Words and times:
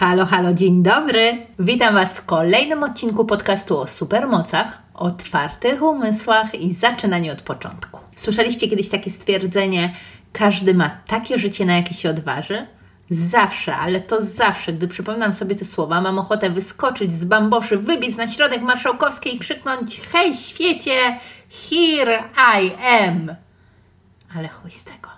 Halo, 0.00 0.26
halo, 0.26 0.54
dzień 0.54 0.82
dobry! 0.82 1.46
Witam 1.58 1.94
Was 1.94 2.12
w 2.12 2.24
kolejnym 2.24 2.82
odcinku 2.82 3.24
podcastu 3.24 3.78
o 3.78 3.86
supermocach, 3.86 4.82
o 4.94 5.10
twardych 5.10 5.82
umysłach 5.82 6.54
i 6.54 6.74
zaczynaniu 6.74 7.32
od 7.32 7.42
początku. 7.42 8.00
Słyszeliście 8.16 8.68
kiedyś 8.68 8.88
takie 8.88 9.10
stwierdzenie: 9.10 9.94
każdy 10.32 10.74
ma 10.74 10.90
takie 11.06 11.38
życie, 11.38 11.66
na 11.66 11.76
jakie 11.76 11.94
się 11.94 12.10
odważy? 12.10 12.66
Zawsze, 13.10 13.76
ale 13.76 14.00
to 14.00 14.24
zawsze, 14.24 14.72
gdy 14.72 14.88
przypominam 14.88 15.32
sobie 15.32 15.54
te 15.54 15.64
słowa, 15.64 16.00
mam 16.00 16.18
ochotę 16.18 16.50
wyskoczyć 16.50 17.12
z 17.12 17.24
bamboszy, 17.24 17.76
wybiec 17.78 18.16
na 18.16 18.26
środek 18.26 18.62
marszałkowskiej 18.62 19.36
i 19.36 19.38
krzyknąć: 19.38 20.00
Hej, 20.00 20.34
świecie! 20.34 21.18
Here 21.70 22.18
I 22.60 22.72
am! 23.02 23.34
Ale 24.36 24.48
chuj 24.48 24.70
z 24.70 24.84
tego. 24.84 25.08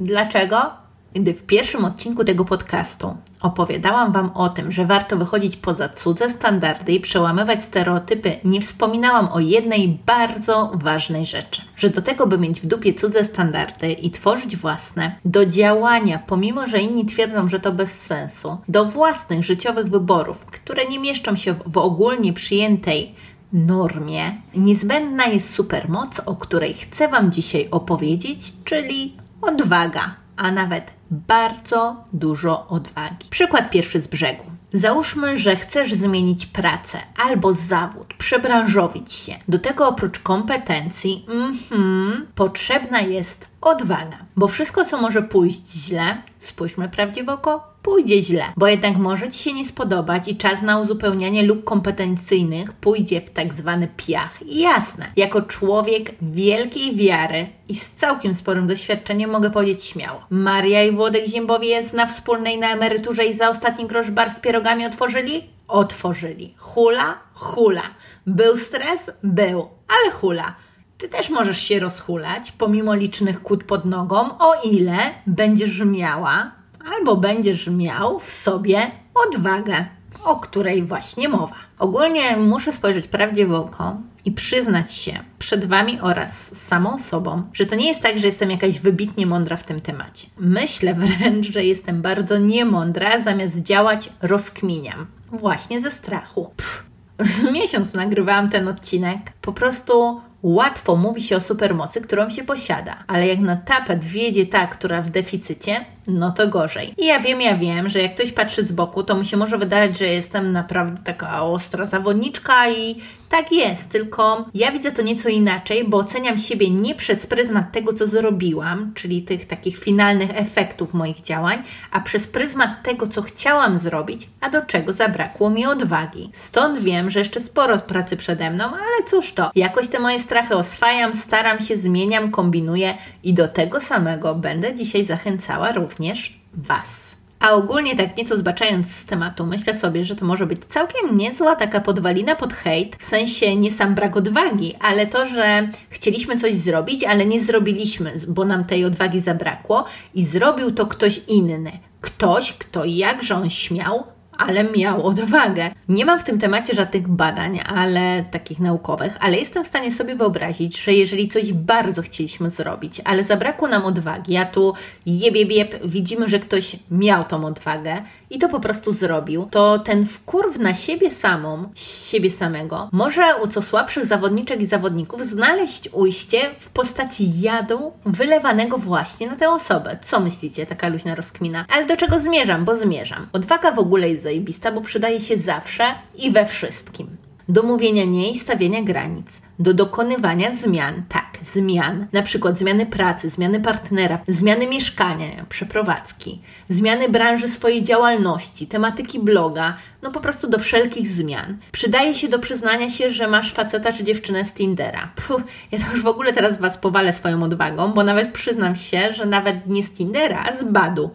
Dlaczego? 0.00 0.87
Gdy 1.18 1.34
w 1.34 1.42
pierwszym 1.42 1.84
odcinku 1.84 2.24
tego 2.24 2.44
podcastu 2.44 3.16
opowiadałam 3.40 4.12
Wam 4.12 4.30
o 4.34 4.48
tym, 4.48 4.72
że 4.72 4.86
warto 4.86 5.16
wychodzić 5.16 5.56
poza 5.56 5.88
cudze 5.88 6.30
standardy 6.30 6.92
i 6.92 7.00
przełamywać 7.00 7.62
stereotypy, 7.62 8.36
nie 8.44 8.60
wspominałam 8.60 9.28
o 9.32 9.40
jednej 9.40 9.98
bardzo 10.06 10.72
ważnej 10.74 11.26
rzeczy. 11.26 11.62
Że 11.76 11.90
do 11.90 12.02
tego, 12.02 12.26
by 12.26 12.38
mieć 12.38 12.60
w 12.60 12.66
dupie 12.66 12.94
cudze 12.94 13.24
standardy 13.24 13.92
i 13.92 14.10
tworzyć 14.10 14.56
własne, 14.56 15.18
do 15.24 15.46
działania, 15.46 16.22
pomimo 16.26 16.66
że 16.66 16.80
inni 16.80 17.06
twierdzą, 17.06 17.48
że 17.48 17.60
to 17.60 17.72
bez 17.72 18.00
sensu, 18.00 18.58
do 18.68 18.84
własnych 18.84 19.44
życiowych 19.44 19.86
wyborów, 19.86 20.44
które 20.44 20.84
nie 20.84 20.98
mieszczą 20.98 21.36
się 21.36 21.52
w, 21.52 21.62
w 21.66 21.78
ogólnie 21.78 22.32
przyjętej 22.32 23.14
normie, 23.52 24.42
niezbędna 24.54 25.26
jest 25.26 25.54
supermoc, 25.54 26.20
o 26.26 26.36
której 26.36 26.74
chcę 26.74 27.08
Wam 27.08 27.32
dzisiaj 27.32 27.68
opowiedzieć, 27.70 28.38
czyli 28.64 29.16
odwaga, 29.42 30.14
a 30.38 30.52
nawet 30.52 30.92
bardzo 31.10 32.04
dużo 32.12 32.68
odwagi. 32.68 33.28
Przykład 33.30 33.70
pierwszy 33.70 34.00
z 34.00 34.06
brzegu. 34.06 34.44
Załóżmy, 34.72 35.38
że 35.38 35.56
chcesz 35.56 35.94
zmienić 35.94 36.46
pracę 36.46 36.98
albo 37.16 37.52
zawód, 37.52 38.14
przebranżowić 38.18 39.12
się. 39.12 39.34
Do 39.48 39.58
tego 39.58 39.88
oprócz 39.88 40.18
kompetencji, 40.18 41.26
mm 41.70 42.26
potrzebna 42.34 43.00
jest 43.00 43.48
odwaga, 43.60 44.18
bo 44.36 44.48
wszystko, 44.48 44.84
co 44.84 45.00
może 45.00 45.22
pójść 45.22 45.72
źle, 45.72 46.22
spójrzmy 46.38 46.90
oko, 47.28 47.72
pójdzie 47.88 48.20
źle, 48.20 48.44
bo 48.56 48.66
jednak 48.66 48.96
może 48.96 49.28
Ci 49.28 49.42
się 49.42 49.52
nie 49.52 49.66
spodobać 49.66 50.28
i 50.28 50.36
czas 50.36 50.62
na 50.62 50.78
uzupełnianie 50.78 51.42
luk 51.42 51.64
kompetencyjnych 51.64 52.72
pójdzie 52.72 53.20
w 53.20 53.30
tak 53.30 53.54
zwany 53.54 53.88
piach. 53.96 54.42
I 54.42 54.60
jasne, 54.60 55.12
jako 55.16 55.42
człowiek 55.42 56.14
wielkiej 56.22 56.96
wiary 56.96 57.46
i 57.68 57.74
z 57.74 57.90
całkiem 57.90 58.34
sporym 58.34 58.66
doświadczeniem 58.66 59.30
mogę 59.30 59.50
powiedzieć 59.50 59.84
śmiało. 59.84 60.26
Maria 60.30 60.84
i 60.84 60.90
Włodek 60.90 61.26
Ziembowiec 61.26 61.92
na 61.92 62.06
wspólnej 62.06 62.58
na 62.58 62.72
emeryturze 62.72 63.24
i 63.24 63.34
za 63.34 63.48
ostatni 63.48 63.86
grosz 63.86 64.10
bar 64.10 64.30
z 64.30 64.40
pierogami 64.40 64.86
otworzyli? 64.86 65.44
Otworzyli. 65.68 66.54
Hula? 66.58 67.18
Hula. 67.34 67.82
Był 68.26 68.56
stres? 68.56 69.10
Był, 69.22 69.68
ale 69.88 70.12
hula. 70.12 70.54
Ty 70.98 71.08
też 71.08 71.30
możesz 71.30 71.58
się 71.58 71.80
rozhulać, 71.80 72.52
pomimo 72.52 72.94
licznych 72.94 73.42
kłód 73.42 73.64
pod 73.64 73.84
nogą, 73.84 74.38
o 74.38 74.52
ile 74.64 74.98
będziesz 75.26 75.80
miała 75.80 76.57
albo 76.96 77.16
będziesz 77.16 77.66
miał 77.66 78.18
w 78.18 78.30
sobie 78.30 78.90
odwagę, 79.26 79.84
o 80.24 80.36
której 80.36 80.82
właśnie 80.82 81.28
mowa. 81.28 81.56
Ogólnie 81.78 82.36
muszę 82.36 82.72
spojrzeć 82.72 83.08
prawdzie 83.08 83.46
w 83.46 83.54
oko 83.54 83.96
i 84.24 84.32
przyznać 84.32 84.92
się 84.92 85.18
przed 85.38 85.64
Wami 85.64 86.00
oraz 86.00 86.56
samą 86.56 86.98
sobą, 86.98 87.42
że 87.52 87.66
to 87.66 87.74
nie 87.74 87.88
jest 87.88 88.00
tak, 88.00 88.18
że 88.18 88.26
jestem 88.26 88.50
jakaś 88.50 88.80
wybitnie 88.80 89.26
mądra 89.26 89.56
w 89.56 89.64
tym 89.64 89.80
temacie. 89.80 90.26
Myślę 90.38 90.94
wręcz, 90.94 91.52
że 91.52 91.64
jestem 91.64 92.02
bardzo 92.02 92.38
niemądra, 92.38 93.22
zamiast 93.22 93.62
działać 93.62 94.10
rozkminiam. 94.22 95.06
Właśnie 95.32 95.80
ze 95.80 95.90
strachu. 95.90 96.50
Pff, 96.56 96.84
z 97.18 97.52
miesiąc 97.52 97.94
nagrywałam 97.94 98.50
ten 98.50 98.68
odcinek. 98.68 99.18
Po 99.40 99.52
prostu 99.52 100.20
Łatwo 100.42 100.96
mówi 100.96 101.22
się 101.22 101.36
o 101.36 101.40
supermocy, 101.40 102.00
którą 102.00 102.30
się 102.30 102.44
posiada, 102.44 103.04
ale 103.06 103.26
jak 103.26 103.38
na 103.38 103.56
tapet 103.56 104.04
wjedzie 104.04 104.46
ta, 104.46 104.66
która 104.66 105.02
w 105.02 105.10
deficycie, 105.10 105.84
no 106.08 106.30
to 106.30 106.48
gorzej. 106.48 106.94
I 106.98 107.06
ja 107.06 107.20
wiem, 107.20 107.40
ja 107.40 107.56
wiem, 107.56 107.88
że 107.88 108.02
jak 108.02 108.14
ktoś 108.14 108.32
patrzy 108.32 108.66
z 108.66 108.72
boku, 108.72 109.02
to 109.02 109.16
mu 109.16 109.24
się 109.24 109.36
może 109.36 109.58
wydawać, 109.58 109.98
że 109.98 110.06
jestem 110.06 110.52
naprawdę 110.52 111.02
taka 111.04 111.42
ostra 111.42 111.86
zawodniczka 111.86 112.70
i 112.70 113.00
tak 113.28 113.52
jest, 113.52 113.88
tylko 113.88 114.44
ja 114.54 114.72
widzę 114.72 114.92
to 114.92 115.02
nieco 115.02 115.28
inaczej, 115.28 115.84
bo 115.88 115.96
oceniam 115.96 116.38
siebie 116.38 116.70
nie 116.70 116.94
przez 116.94 117.26
pryzmat 117.26 117.72
tego, 117.72 117.92
co 117.92 118.06
zrobiłam, 118.06 118.92
czyli 118.94 119.22
tych 119.22 119.46
takich 119.46 119.78
finalnych 119.78 120.30
efektów 120.34 120.94
moich 120.94 121.20
działań, 121.20 121.62
a 121.90 122.00
przez 122.00 122.26
pryzmat 122.26 122.82
tego, 122.82 123.06
co 123.06 123.22
chciałam 123.22 123.78
zrobić, 123.78 124.28
a 124.40 124.50
do 124.50 124.66
czego 124.66 124.92
zabrakło 124.92 125.50
mi 125.50 125.66
odwagi. 125.66 126.30
Stąd 126.32 126.78
wiem, 126.78 127.10
że 127.10 127.18
jeszcze 127.18 127.40
sporo 127.40 127.78
pracy 127.78 128.16
przede 128.16 128.50
mną, 128.50 128.64
ale 128.64 129.06
cóż 129.06 129.32
to, 129.32 129.50
jakoś 129.54 129.88
te 129.88 129.98
moje 129.98 130.18
strachy 130.18 130.56
oswajam, 130.56 131.14
staram 131.14 131.60
się, 131.60 131.76
zmieniam, 131.76 132.30
kombinuję 132.30 132.94
i 133.22 133.34
do 133.34 133.48
tego 133.48 133.80
samego 133.80 134.34
będę 134.34 134.74
dzisiaj 134.74 135.04
zachęcała 135.04 135.72
również 135.72 136.40
Was. 136.54 137.18
A 137.40 137.50
ogólnie 137.50 137.96
tak 137.96 138.16
nieco 138.16 138.36
zbaczając 138.36 138.94
z 138.94 139.04
tematu, 139.04 139.46
myślę 139.46 139.78
sobie, 139.78 140.04
że 140.04 140.16
to 140.16 140.24
może 140.24 140.46
być 140.46 140.64
całkiem 140.64 141.16
niezła 141.16 141.56
taka 141.56 141.80
podwalina 141.80 142.36
pod 142.36 142.54
hejt, 142.54 142.96
w 142.96 143.04
sensie 143.04 143.56
nie 143.56 143.72
sam 143.72 143.94
brak 143.94 144.16
odwagi, 144.16 144.74
ale 144.80 145.06
to, 145.06 145.26
że 145.26 145.68
chcieliśmy 145.90 146.36
coś 146.36 146.54
zrobić, 146.54 147.04
ale 147.04 147.26
nie 147.26 147.40
zrobiliśmy, 147.40 148.12
bo 148.28 148.44
nam 148.44 148.64
tej 148.64 148.84
odwagi 148.84 149.20
zabrakło 149.20 149.84
i 150.14 150.24
zrobił 150.24 150.72
to 150.72 150.86
ktoś 150.86 151.20
inny. 151.28 151.72
Ktoś, 152.00 152.52
kto 152.52 152.84
jakże 152.84 153.34
on 153.34 153.50
śmiał, 153.50 154.04
ale 154.38 154.64
miał 154.64 155.06
odwagę. 155.06 155.70
Nie 155.88 156.04
mam 156.04 156.20
w 156.20 156.24
tym 156.24 156.38
temacie 156.38 156.74
żadnych 156.74 157.08
badań, 157.08 157.60
ale 157.66 158.24
takich 158.30 158.60
naukowych, 158.60 159.16
ale 159.20 159.36
jestem 159.36 159.64
w 159.64 159.66
stanie 159.66 159.92
sobie 159.92 160.14
wyobrazić, 160.14 160.80
że 160.80 160.92
jeżeli 160.92 161.28
coś 161.28 161.52
bardzo 161.52 162.02
chcieliśmy 162.02 162.50
zrobić, 162.50 163.00
ale 163.04 163.24
zabrakło 163.24 163.68
nam 163.68 163.84
odwagi, 163.84 164.36
a 164.36 164.44
tu 164.44 164.74
jebie 165.06 165.46
bieb, 165.46 165.74
widzimy, 165.84 166.28
że 166.28 166.38
ktoś 166.38 166.76
miał 166.90 167.24
tą 167.24 167.44
odwagę 167.44 168.02
i 168.30 168.38
to 168.38 168.48
po 168.48 168.60
prostu 168.60 168.92
zrobił, 168.92 169.48
to 169.50 169.78
ten 169.78 170.06
wkurw 170.06 170.58
na 170.58 170.74
siebie 170.74 171.10
samą, 171.10 171.68
siebie 171.74 172.30
samego, 172.30 172.88
może 172.92 173.36
u 173.42 173.46
co 173.46 173.62
słabszych 173.62 174.06
zawodniczek 174.06 174.62
i 174.62 174.66
zawodników 174.66 175.22
znaleźć 175.22 175.88
ujście 175.92 176.40
w 176.58 176.70
postaci 176.70 177.40
jadu 177.40 177.92
wylewanego 178.06 178.78
właśnie 178.78 179.28
na 179.28 179.36
tę 179.36 179.50
osobę. 179.50 179.98
Co 180.02 180.20
myślicie, 180.20 180.66
taka 180.66 180.88
luźna 180.88 181.14
rozkmina? 181.14 181.64
Ale 181.68 181.86
do 181.86 181.96
czego 181.96 182.20
zmierzam? 182.20 182.64
Bo 182.64 182.76
zmierzam. 182.76 183.26
Odwaga 183.32 183.72
w 183.72 183.78
ogóle 183.78 184.08
jest 184.08 184.22
zajebista, 184.22 184.72
bo 184.72 184.80
przydaje 184.80 185.20
się 185.20 185.36
zawsze 185.36 185.84
i 186.18 186.30
we 186.30 186.46
wszystkim. 186.46 187.16
Do 187.48 187.62
mówienia 187.62 188.04
nie 188.04 188.30
i 188.30 188.38
stawiania 188.38 188.82
granic 188.82 189.26
do 189.58 189.74
dokonywania 189.74 190.54
zmian. 190.54 191.02
Tak, 191.08 191.28
zmian, 191.52 192.06
na 192.12 192.22
przykład 192.22 192.58
zmiany 192.58 192.86
pracy, 192.86 193.30
zmiany 193.30 193.60
partnera, 193.60 194.18
zmiany 194.28 194.66
mieszkania, 194.66 195.44
przeprowadzki, 195.48 196.42
zmiany 196.68 197.08
branży 197.08 197.48
swojej 197.48 197.82
działalności, 197.82 198.66
tematyki 198.66 199.18
bloga, 199.18 199.76
no 200.02 200.10
po 200.10 200.20
prostu 200.20 200.50
do 200.50 200.58
wszelkich 200.58 201.08
zmian. 201.08 201.58
Przydaje 201.72 202.14
się 202.14 202.28
do 202.28 202.38
przyznania 202.38 202.90
się, 202.90 203.10
że 203.10 203.28
masz 203.28 203.52
faceta 203.52 203.92
czy 203.92 204.04
dziewczynę 204.04 204.44
z 204.44 204.52
Tindera. 204.52 205.12
Puh, 205.16 205.42
ja 205.72 205.78
to 205.78 205.90
już 205.90 206.02
w 206.02 206.06
ogóle 206.06 206.32
teraz 206.32 206.58
Was 206.58 206.78
powalę 206.78 207.12
swoją 207.12 207.42
odwagą, 207.42 207.92
bo 207.92 208.04
nawet 208.04 208.32
przyznam 208.32 208.76
się, 208.76 209.12
że 209.12 209.26
nawet 209.26 209.66
nie 209.66 209.82
z 209.82 209.92
Tindera, 209.92 210.44
a 210.48 210.56
z 210.56 210.64
Badu. 210.64 211.10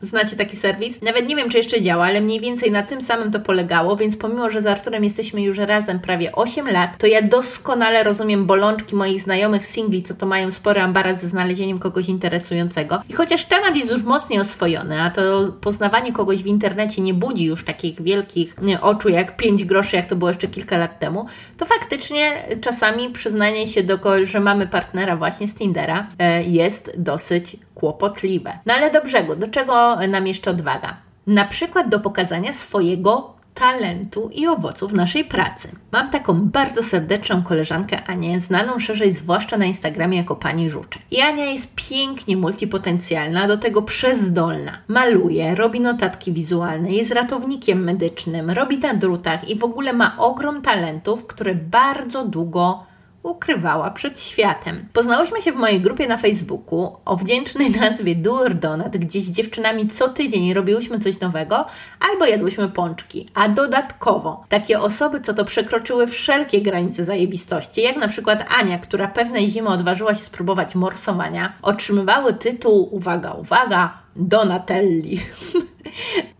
Znacie 0.00 0.36
taki 0.36 0.56
serwis? 0.56 1.02
Nawet 1.02 1.28
nie 1.28 1.36
wiem, 1.36 1.48
czy 1.48 1.58
jeszcze 1.58 1.82
działa, 1.82 2.04
ale 2.04 2.20
mniej 2.20 2.40
więcej 2.40 2.70
na 2.70 2.82
tym 2.82 3.02
samym 3.02 3.32
to 3.32 3.40
polegało, 3.40 3.96
więc 3.96 4.16
pomimo, 4.16 4.50
że 4.50 4.62
z 4.62 4.66
Arturem 4.66 5.04
jesteśmy 5.04 5.42
już 5.42 5.58
razem 5.58 6.00
prawie 6.00 6.32
8 6.32 6.68
lat, 6.68 6.98
to 6.98 7.06
ja 7.06 7.22
doskonale 7.22 8.04
rozumiem 8.04 8.46
bolączki 8.46 8.96
moich 8.96 9.20
znajomych 9.20 9.66
singli, 9.66 10.02
co 10.02 10.14
to 10.14 10.26
mają 10.26 10.50
spory 10.50 10.80
ambarat 10.80 11.20
ze 11.20 11.28
znalezieniem 11.28 11.78
kogoś 11.78 12.08
interesującego. 12.08 13.02
I 13.08 13.12
chociaż 13.12 13.44
temat 13.44 13.76
jest 13.76 13.90
już 13.90 14.02
mocniej 14.02 14.40
oswojony, 14.40 15.02
a 15.02 15.10
to 15.10 15.52
poznawanie 15.60 16.12
kogoś 16.12 16.42
w 16.42 16.46
internecie 16.46 17.02
nie 17.02 17.14
budzi 17.14 17.44
już 17.44 17.64
takich 17.64 18.02
wielkich 18.02 18.56
oczu 18.80 19.08
jak 19.08 19.36
5 19.36 19.64
groszy, 19.64 19.96
jak 19.96 20.06
to 20.06 20.16
było 20.16 20.30
jeszcze 20.30 20.48
kilka 20.48 20.78
lat 20.78 20.98
temu, 20.98 21.26
to 21.58 21.66
faktycznie 21.66 22.32
czasami 22.60 23.10
przyznanie 23.10 23.66
się 23.66 23.82
do 23.82 23.98
kogoś, 23.98 24.28
że 24.28 24.40
mamy 24.40 24.66
partnera 24.66 25.16
właśnie 25.16 25.48
z 25.48 25.54
Tindera 25.54 26.06
e, 26.18 26.42
jest 26.42 26.92
dosyć 26.96 27.56
kłopotliwe. 27.74 28.58
No 28.66 28.74
ale 28.74 28.90
do 28.90 29.02
brzegu, 29.02 29.36
do 29.36 29.46
czego 29.46 29.85
nam 30.08 30.26
jeszcze 30.26 30.50
odwaga? 30.50 30.96
Na 31.26 31.44
przykład 31.44 31.88
do 31.88 32.00
pokazania 32.00 32.52
swojego 32.52 33.36
talentu 33.56 34.30
i 34.32 34.46
owoców 34.46 34.92
naszej 34.92 35.24
pracy. 35.24 35.68
Mam 35.92 36.10
taką 36.10 36.34
bardzo 36.34 36.82
serdeczną 36.82 37.42
koleżankę 37.42 38.04
Anię, 38.06 38.40
znaną 38.40 38.78
szerzej 38.78 39.12
zwłaszcza 39.12 39.58
na 39.58 39.64
Instagramie 39.64 40.18
jako 40.18 40.36
Pani 40.36 40.70
Żuczek. 40.70 41.02
I 41.10 41.20
Ania 41.20 41.44
jest 41.44 41.74
pięknie 41.74 42.36
multipotencjalna, 42.36 43.48
do 43.48 43.56
tego 43.56 43.82
przezdolna. 43.82 44.78
Maluje, 44.88 45.54
robi 45.54 45.80
notatki 45.80 46.32
wizualne, 46.32 46.90
jest 46.90 47.10
ratownikiem 47.10 47.84
medycznym, 47.84 48.50
robi 48.50 48.78
na 48.78 48.94
drutach 48.94 49.48
i 49.48 49.58
w 49.58 49.64
ogóle 49.64 49.92
ma 49.92 50.16
ogrom 50.18 50.62
talentów, 50.62 51.26
które 51.26 51.54
bardzo 51.54 52.24
długo 52.24 52.84
ukrywała 53.26 53.90
przed 53.90 54.20
światem. 54.20 54.88
Poznałyśmy 54.92 55.42
się 55.42 55.52
w 55.52 55.56
mojej 55.56 55.80
grupie 55.80 56.06
na 56.06 56.16
Facebooku 56.16 56.96
o 57.04 57.16
wdzięcznej 57.16 57.70
nazwie 57.70 58.14
Doer 58.14 58.54
Donut, 58.54 58.96
gdzie 58.96 59.20
z 59.20 59.30
dziewczynami 59.30 59.88
co 59.88 60.08
tydzień 60.08 60.54
robiłyśmy 60.54 61.00
coś 61.00 61.20
nowego 61.20 61.66
albo 62.10 62.26
jadłyśmy 62.26 62.68
pączki. 62.68 63.30
A 63.34 63.48
dodatkowo 63.48 64.44
takie 64.48 64.80
osoby, 64.80 65.20
co 65.20 65.34
to 65.34 65.44
przekroczyły 65.44 66.06
wszelkie 66.06 66.62
granice 66.62 67.04
zajebistości, 67.04 67.82
jak 67.82 67.96
na 67.96 68.08
przykład 68.08 68.46
Ania, 68.58 68.78
która 68.78 69.08
pewnej 69.08 69.48
zimy 69.48 69.68
odważyła 69.68 70.14
się 70.14 70.20
spróbować 70.20 70.74
morsowania, 70.74 71.52
otrzymywały 71.62 72.34
tytuł, 72.34 72.88
uwaga, 72.94 73.32
uwaga, 73.32 73.98
Donatelli. 74.16 75.20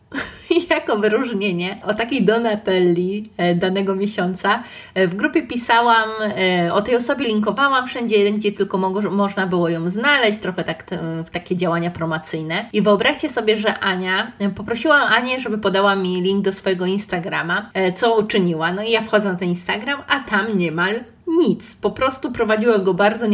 jako 0.70 0.96
wyróżnienie 0.96 1.78
o 1.82 1.94
takiej 1.94 2.24
Donatelli 2.24 3.30
e, 3.36 3.54
danego 3.54 3.94
miesiąca. 3.94 4.62
E, 4.94 5.06
w 5.06 5.14
grupie 5.14 5.42
pisałam 5.42 6.08
e, 6.20 6.74
o 6.74 6.82
tej 6.82 6.96
osobie, 6.96 7.26
linkowałam 7.26 7.86
wszędzie, 7.86 8.32
gdzie 8.32 8.52
tylko 8.52 8.78
można 9.10 9.46
było 9.46 9.68
ją 9.68 9.90
znaleźć, 9.90 10.38
trochę 10.38 10.64
tak 10.64 10.84
w 11.26 11.30
takie 11.30 11.56
działania 11.56 11.90
promocyjne. 11.90 12.68
I 12.72 12.82
wyobraźcie 12.82 13.28
sobie, 13.28 13.56
że 13.56 13.78
Ania, 13.78 14.32
poprosiłam 14.56 15.02
Anię, 15.12 15.40
żeby 15.40 15.58
podała 15.58 15.96
mi 15.96 16.22
link 16.22 16.44
do 16.44 16.52
swojego 16.52 16.86
Instagrama, 16.86 17.70
co 17.96 18.18
uczyniła. 18.18 18.72
No 18.72 18.82
i 18.82 18.90
ja 18.90 19.00
wchodzę 19.00 19.32
na 19.32 19.38
ten 19.38 19.48
Instagram, 19.48 20.02
a 20.08 20.20
tam 20.20 20.58
niemal 20.58 21.04
nic. 21.26 21.76
Po 21.76 21.90
prostu 21.90 22.32
prowadziła 22.32 22.78
go 22.78 22.94
bardzo 22.94 23.26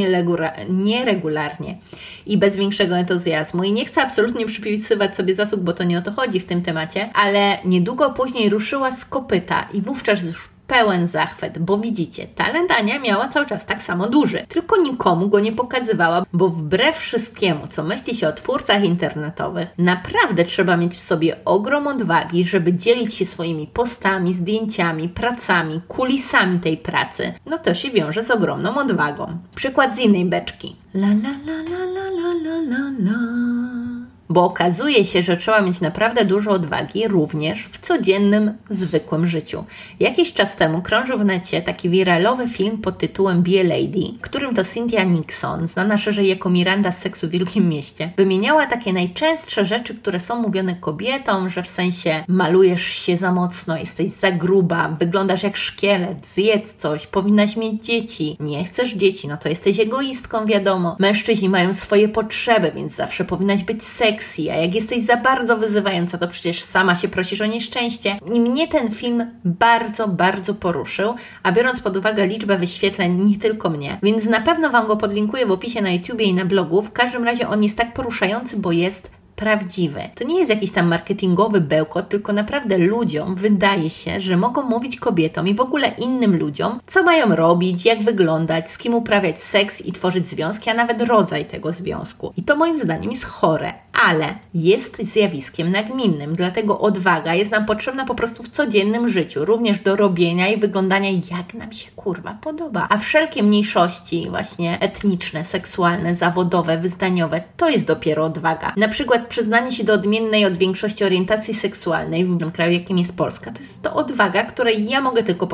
nieregularnie 0.69 1.79
i 2.27 2.39
bez 2.39 2.57
większego 2.57 2.97
entuzjazmu. 2.97 3.65
I 3.65 3.73
nie 3.73 3.85
chcę 3.85 4.03
absolutnie 4.03 4.47
przypisywać 4.47 5.17
sobie 5.17 5.35
zasług, 5.35 5.61
bo 5.61 5.73
to 5.73 5.85
nie 5.85 5.99
o 5.99 6.03
to 6.03 6.13
chodzi 6.13 6.41
w 6.41 6.45
tym 6.45 6.63
temacie, 6.63 7.11
ale 7.15 7.59
niedługo 7.65 8.11
później 8.11 8.51
ruszyła 8.51 8.93
z 8.93 9.05
kopyta 9.05 9.69
i 9.73 9.81
wówczas 9.81 10.25
już 10.25 10.52
pełen 10.73 11.07
zachwyt, 11.07 11.59
bo 11.59 11.79
widzicie, 11.79 12.27
talent 12.27 12.71
Ania 12.71 12.99
miała 12.99 13.29
cały 13.29 13.47
czas 13.47 13.67
tak 13.67 13.83
samo 13.83 14.09
duży, 14.09 14.47
tylko 14.49 14.83
nikomu 14.83 15.29
go 15.29 15.41
nie 15.41 15.53
pokazywała, 15.53 16.25
bo 16.33 16.49
wbrew 16.49 16.97
wszystkiemu, 16.97 17.67
co 17.67 17.83
myśli 17.83 18.17
się 18.17 18.29
o 18.29 18.33
twórcach 18.33 18.85
internetowych, 18.85 19.69
naprawdę 19.79 20.45
trzeba 20.45 20.77
mieć 20.77 20.95
w 20.95 21.07
sobie 21.07 21.45
ogrom 21.45 21.87
odwagi, 21.87 22.45
żeby 22.45 22.73
dzielić 22.73 23.15
się 23.15 23.25
swoimi 23.25 23.67
postami, 23.67 24.35
zdjęciami, 24.35 25.09
pracami, 25.09 25.81
kulisami 25.89 26.61
tej 26.61 26.77
pracy. 26.77 27.33
No 27.47 27.59
to 27.59 27.75
się 27.75 27.91
wiąże 27.91 28.25
z 28.25 28.31
ogromną 28.31 28.77
odwagą. 28.77 29.39
Przykład 29.55 29.97
z 29.97 29.99
innej 29.99 30.25
beczki. 30.25 30.77
La 30.95 31.09
la 31.09 31.35
la 31.47 31.59
la 31.71 31.83
la 31.97 32.33
la 32.45 32.57
la 32.71 32.91
la 32.99 33.92
bo 34.33 34.45
okazuje 34.45 35.05
się, 35.05 35.23
że 35.23 35.37
trzeba 35.37 35.61
mieć 35.61 35.81
naprawdę 35.81 36.25
dużo 36.25 36.51
odwagi 36.51 37.09
również 37.09 37.69
w 37.73 37.79
codziennym, 37.79 38.53
zwykłym 38.71 39.27
życiu. 39.27 39.65
Jakiś 40.01 40.33
czas 40.33 40.57
temu 40.57 40.83
krążył 40.83 41.19
w 41.19 41.25
necie 41.25 41.63
taki 41.63 41.89
wiralowy 41.89 42.49
film 42.49 42.79
pod 42.79 42.99
tytułem 42.99 43.43
Be 43.43 43.61
a 43.61 43.63
Lady, 43.63 44.19
którym 44.21 44.55
to 44.55 44.65
Cynthia 44.65 45.05
Nixon, 45.05 45.67
znana 45.67 45.99
szerzej 45.99 46.29
jako 46.29 46.51
Miranda 46.51 46.93
z 46.93 46.99
Seksu 46.99 47.29
w 47.29 47.31
Wielkim 47.31 47.69
Mieście, 47.69 48.11
wymieniała 48.17 48.67
takie 48.67 48.93
najczęstsze 48.93 49.65
rzeczy, 49.65 49.95
które 49.95 50.21
są 50.21 50.43
mówione 50.43 50.75
kobietom, 50.75 51.51
że 51.51 51.63
w 51.63 51.69
sensie 51.69 52.25
malujesz 52.29 52.85
się 52.85 53.17
za 53.17 53.33
mocno, 53.33 53.77
jesteś 53.77 54.11
za 54.11 54.33
gruba, 54.33 54.97
wyglądasz 55.01 55.43
jak 55.43 55.57
szkielet, 55.57 56.27
zjedz 56.35 56.75
coś, 56.79 57.07
powinnaś 57.07 57.57
mieć 57.57 57.85
dzieci, 57.85 58.37
nie 58.41 58.65
chcesz 58.65 58.95
dzieci, 58.95 59.29
no 59.29 59.37
to 59.37 59.49
jesteś 59.49 59.81
egoistką, 59.81 60.47
wiadomo. 60.47 60.97
Mężczyźni 60.99 61.49
mają 61.49 61.75
swoje 61.75 62.09
potrzeby, 62.09 62.73
więc 62.75 62.95
zawsze 62.95 63.25
powinnaś 63.25 63.63
być 63.63 63.85
seks 63.85 64.22
a 64.51 64.55
jak 64.55 64.75
jesteś 64.75 65.05
za 65.05 65.17
bardzo 65.17 65.57
wyzywająca, 65.57 66.19
to 66.19 66.29
przecież 66.29 66.63
sama 66.63 66.95
się 66.95 67.09
prosisz 67.09 67.41
o 67.41 67.47
nieszczęście. 67.47 68.19
I 68.35 68.41
mnie 68.41 68.69
ten 68.69 68.91
film 68.91 69.31
bardzo, 69.45 70.09
bardzo 70.09 70.55
poruszył, 70.55 71.15
a 71.43 71.53
biorąc 71.53 71.81
pod 71.81 71.97
uwagę 71.97 72.27
liczbę 72.27 72.59
wyświetleń, 72.59 73.25
nie 73.25 73.39
tylko 73.39 73.71
mnie, 73.71 73.99
więc 74.03 74.25
na 74.25 74.41
pewno 74.41 74.71
Wam 74.71 74.87
go 74.87 74.97
podlinkuję 74.97 75.47
w 75.47 75.51
opisie 75.51 75.83
na 75.83 75.91
YouTubie 75.91 76.25
i 76.25 76.35
na 76.35 76.45
blogu. 76.45 76.83
W 76.83 76.93
każdym 76.93 77.25
razie 77.25 77.49
on 77.49 77.63
jest 77.63 77.77
tak 77.77 77.95
poruszający, 77.95 78.57
bo 78.57 78.73
jest 78.73 79.11
prawdziwy. 79.37 80.01
To 80.15 80.25
nie 80.25 80.39
jest 80.39 80.51
jakiś 80.51 80.71
tam 80.71 80.87
marketingowy 80.87 81.61
bełkot, 81.61 82.09
tylko 82.09 82.33
naprawdę 82.33 82.79
ludziom 82.79 83.35
wydaje 83.35 83.91
się, 83.91 84.21
że 84.21 84.37
mogą 84.37 84.63
mówić 84.63 84.97
kobietom 84.97 85.49
i 85.49 85.55
w 85.55 85.61
ogóle 85.61 85.89
innym 85.89 86.37
ludziom, 86.37 86.81
co 86.87 87.03
mają 87.03 87.37
robić, 87.37 87.85
jak 87.85 88.03
wyglądać, 88.03 88.71
z 88.71 88.79
kim 88.79 88.95
uprawiać 88.95 89.41
seks 89.41 89.81
i 89.81 89.93
tworzyć 89.93 90.29
związki, 90.29 90.71
a 90.71 90.75
nawet 90.75 91.03
rodzaj 91.03 91.45
tego 91.45 91.73
związku. 91.73 92.33
I 92.37 92.43
to 92.43 92.57
moim 92.57 92.79
zdaniem 92.79 93.11
jest 93.11 93.25
chore, 93.25 93.73
ale 93.93 94.35
jest 94.55 95.03
zjawiskiem 95.03 95.73
nagminnym, 95.73 96.37
dlatego 96.37 96.81
odwaga 96.81 97.35
jest 97.35 97.51
nam 97.51 97.67
potrzebna 97.67 98.05
po 98.05 98.15
prostu 98.15 98.43
w 98.43 98.49
codziennym 98.49 99.09
życiu, 99.09 99.45
również 99.45 99.79
do 99.79 99.97
robienia 99.97 100.49
i 100.49 100.61
wyglądania 100.61 101.11
jak 101.11 101.55
nam 101.55 101.73
się 101.73 101.91
kurwa 101.97 102.39
podoba. 102.41 102.87
A 102.91 102.99
wszelkie 102.99 103.43
mniejszości 103.43 104.27
właśnie 104.31 104.81
etniczne, 104.81 105.45
seksualne, 105.45 106.15
zawodowe, 106.15 106.79
wyznaniowe, 106.79 107.43
to 107.57 107.69
jest 107.69 107.85
dopiero 107.85 108.25
odwaga. 108.25 108.73
Na 108.77 108.89
przykład 108.89 109.27
przyznanie 109.27 109.73
się 109.73 109.85
do 109.85 109.93
odmiennej 109.93 110.47
od 110.47 110.59
większości 110.59 111.05
orientacji 111.05 111.55
seksualnej 111.55 112.25
w 112.25 112.39
tym 112.39 112.51
kraju, 112.51 112.73
jakim 112.73 112.99
jest 112.99 113.17
Polska, 113.17 113.51
to 113.51 113.59
jest 113.59 113.83
to 113.83 113.95
odwaga, 113.95 114.45
której 114.45 114.89
ja 114.89 115.01
mogę 115.01 115.23
tylko 115.23 115.47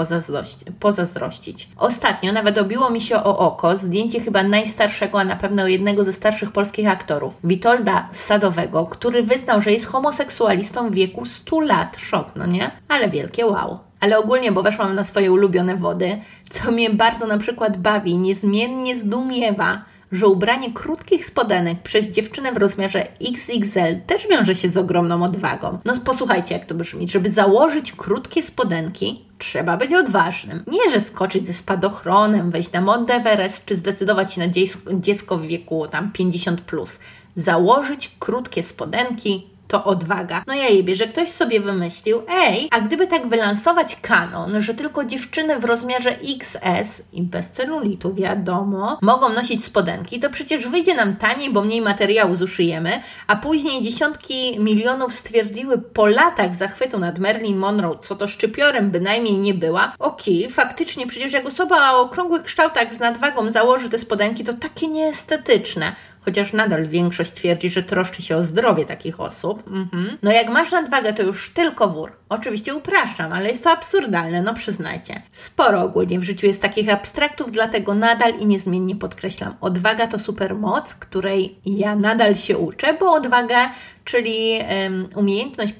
pozazdrościć. 0.81 1.69
Ostatnio 1.77 2.33
nawet 2.33 2.59
obiło 2.59 2.91
mi 2.91 3.01
się 3.01 3.17
o 3.17 3.39
oko 3.39 3.77
zdjęcie 3.77 4.21
chyba 4.21 4.43
najstarszego, 4.43 5.21
a 5.21 5.25
na 5.25 5.37
pewno 5.37 5.69
jednego 5.69 6.05
ze 6.05 6.13
starszych 6.13 6.53
polskich 6.53 6.89
aktorów, 6.89 7.39
Witolda 7.45 8.09
Sadowego, 8.29 8.87
który 8.87 9.23
wyznał, 9.23 9.61
że 9.61 9.73
jest 9.73 9.87
homoseksualistą 9.87 10.91
w 10.91 10.95
wieku 10.95 11.25
100 11.25 11.61
lat. 11.61 11.97
Szok, 11.97 12.37
no 12.37 12.47
nie? 12.47 12.71
Ale 12.89 13.09
wielkie 13.09 13.47
wow. 13.47 13.79
Ale 14.01 14.19
ogólnie, 14.19 14.53
bo 14.53 14.63
weszłam 14.63 14.95
na 14.95 15.05
swoje 15.05 15.33
ulubione 15.33 15.77
wody, 15.77 16.19
co 16.51 16.71
mnie 16.71 16.91
bardzo 16.91 17.27
na 17.27 17.39
przykład 17.39 17.77
bawi, 17.77 18.15
niezmiennie 18.15 18.99
zdumiewa, 18.99 19.85
że 20.13 20.27
ubranie 20.27 20.73
krótkich 20.73 21.25
spodenek 21.25 21.83
przez 21.83 22.09
dziewczynę 22.09 22.53
w 22.53 22.57
rozmiarze 22.57 23.07
XXL 23.21 24.01
też 24.07 24.29
wiąże 24.29 24.55
się 24.55 24.71
z 24.71 24.77
ogromną 24.77 25.23
odwagą. 25.23 25.79
No 25.85 25.97
posłuchajcie, 26.05 26.55
jak 26.55 26.65
to 26.65 26.75
brzmi. 26.75 27.09
Żeby 27.09 27.31
założyć 27.31 27.93
krótkie 27.93 28.43
spodenki, 28.43 29.25
trzeba 29.39 29.77
być 29.77 29.95
odważnym. 29.95 30.65
Nie, 30.67 30.91
że 30.93 31.01
skoczyć 31.01 31.47
ze 31.47 31.53
spadochronem, 31.53 32.51
wejść 32.51 32.73
na 32.73 32.81
Mount 32.81 33.11
Everest, 33.11 33.65
czy 33.65 33.77
zdecydować 33.77 34.33
się 34.33 34.41
na 34.41 34.49
dziecko 34.93 35.39
w 35.39 35.47
wieku 35.47 35.87
tam 35.87 36.13
50+. 36.19 36.57
Plus. 36.57 36.99
Założyć 37.37 38.17
krótkie 38.19 38.63
spodenki, 38.63 39.47
to 39.69 39.85
odwaga. 39.85 40.43
No 40.47 40.55
ja 40.55 40.69
jebie, 40.69 40.97
że 40.97 41.07
ktoś 41.07 41.29
sobie 41.29 41.61
wymyślił, 41.61 42.23
ej, 42.29 42.69
a 42.71 42.81
gdyby 42.81 43.07
tak 43.07 43.29
wylansować 43.29 43.97
kanon, 44.03 44.61
że 44.61 44.75
tylko 44.75 45.05
dziewczyny 45.05 45.59
w 45.59 45.65
rozmiarze 45.65 46.11
XS 46.11 47.03
i 47.13 47.23
bez 47.23 47.51
celulitu, 47.51 48.15
wiadomo, 48.15 48.99
mogą 49.03 49.29
nosić 49.29 49.65
spodenki, 49.65 50.21
to 50.21 50.31
przecież 50.31 50.69
wyjdzie 50.69 50.95
nam 50.95 51.17
taniej, 51.17 51.51
bo 51.51 51.63
mniej 51.63 51.81
materiału 51.81 52.35
zuszyjemy, 52.35 53.03
a 53.27 53.37
później 53.37 53.83
dziesiątki 53.83 54.61
milionów 54.61 55.15
stwierdziły 55.15 55.79
po 55.79 56.07
latach 56.07 56.55
zachwytu 56.55 56.99
nad 56.99 57.19
Marilyn 57.19 57.57
Monroe, 57.57 57.99
co 58.01 58.17
to 58.17 58.29
szczypiorem 58.29 58.91
bynajmniej 58.91 59.39
nie 59.39 59.55
była. 59.55 59.93
Okej, 59.99 60.45
okay, 60.45 60.55
faktycznie, 60.55 61.07
przecież 61.07 61.33
jak 61.33 61.47
osoba 61.47 61.93
o 61.93 62.01
okrągłych 62.01 62.43
kształtach 62.43 62.95
z 62.95 62.99
nadwagą 62.99 63.51
założy 63.51 63.89
te 63.89 63.99
spodenki, 63.99 64.45
to 64.45 64.53
takie 64.53 64.89
nieestetyczne 64.89 65.93
chociaż 66.21 66.53
nadal 66.53 66.87
większość 66.87 67.33
twierdzi, 67.33 67.71
że 67.71 67.83
troszczy 67.83 68.23
się 68.23 68.37
o 68.37 68.45
zdrowie 68.45 68.85
takich 68.85 69.21
osób. 69.21 69.67
Mhm. 69.67 70.19
No 70.23 70.33
jak 70.33 70.49
masz 70.49 70.73
nadwagę, 70.73 71.13
to 71.13 71.23
już 71.23 71.51
tylko 71.51 71.89
wór. 71.89 72.13
Oczywiście 72.29 72.75
upraszczam, 72.75 73.33
ale 73.33 73.49
jest 73.49 73.65
to 73.65 73.71
absurdalne, 73.71 74.43
no 74.43 74.55
przyznajcie. 74.55 75.23
Sporo 75.33 75.83
ogólnie 75.83 76.19
w 76.19 76.23
życiu 76.23 76.47
jest 76.47 76.63
takich 76.63 76.93
abstraktów, 76.93 77.53
dlatego 77.53 77.95
nadal 77.95 78.39
i 78.41 78.47
niezmiennie 78.47 78.97
podkreślam, 78.97 79.55
odwaga 79.61 80.07
to 80.07 80.19
supermoc, 80.19 80.95
której 80.95 81.59
ja 81.67 81.97
nadal 81.97 82.37
się 82.37 82.59
uczę, 82.59 82.95
bo 83.01 83.13
odwaga 83.13 83.71
czyli 84.09 84.59
um, 84.83 85.07
umiejętność 85.15 85.75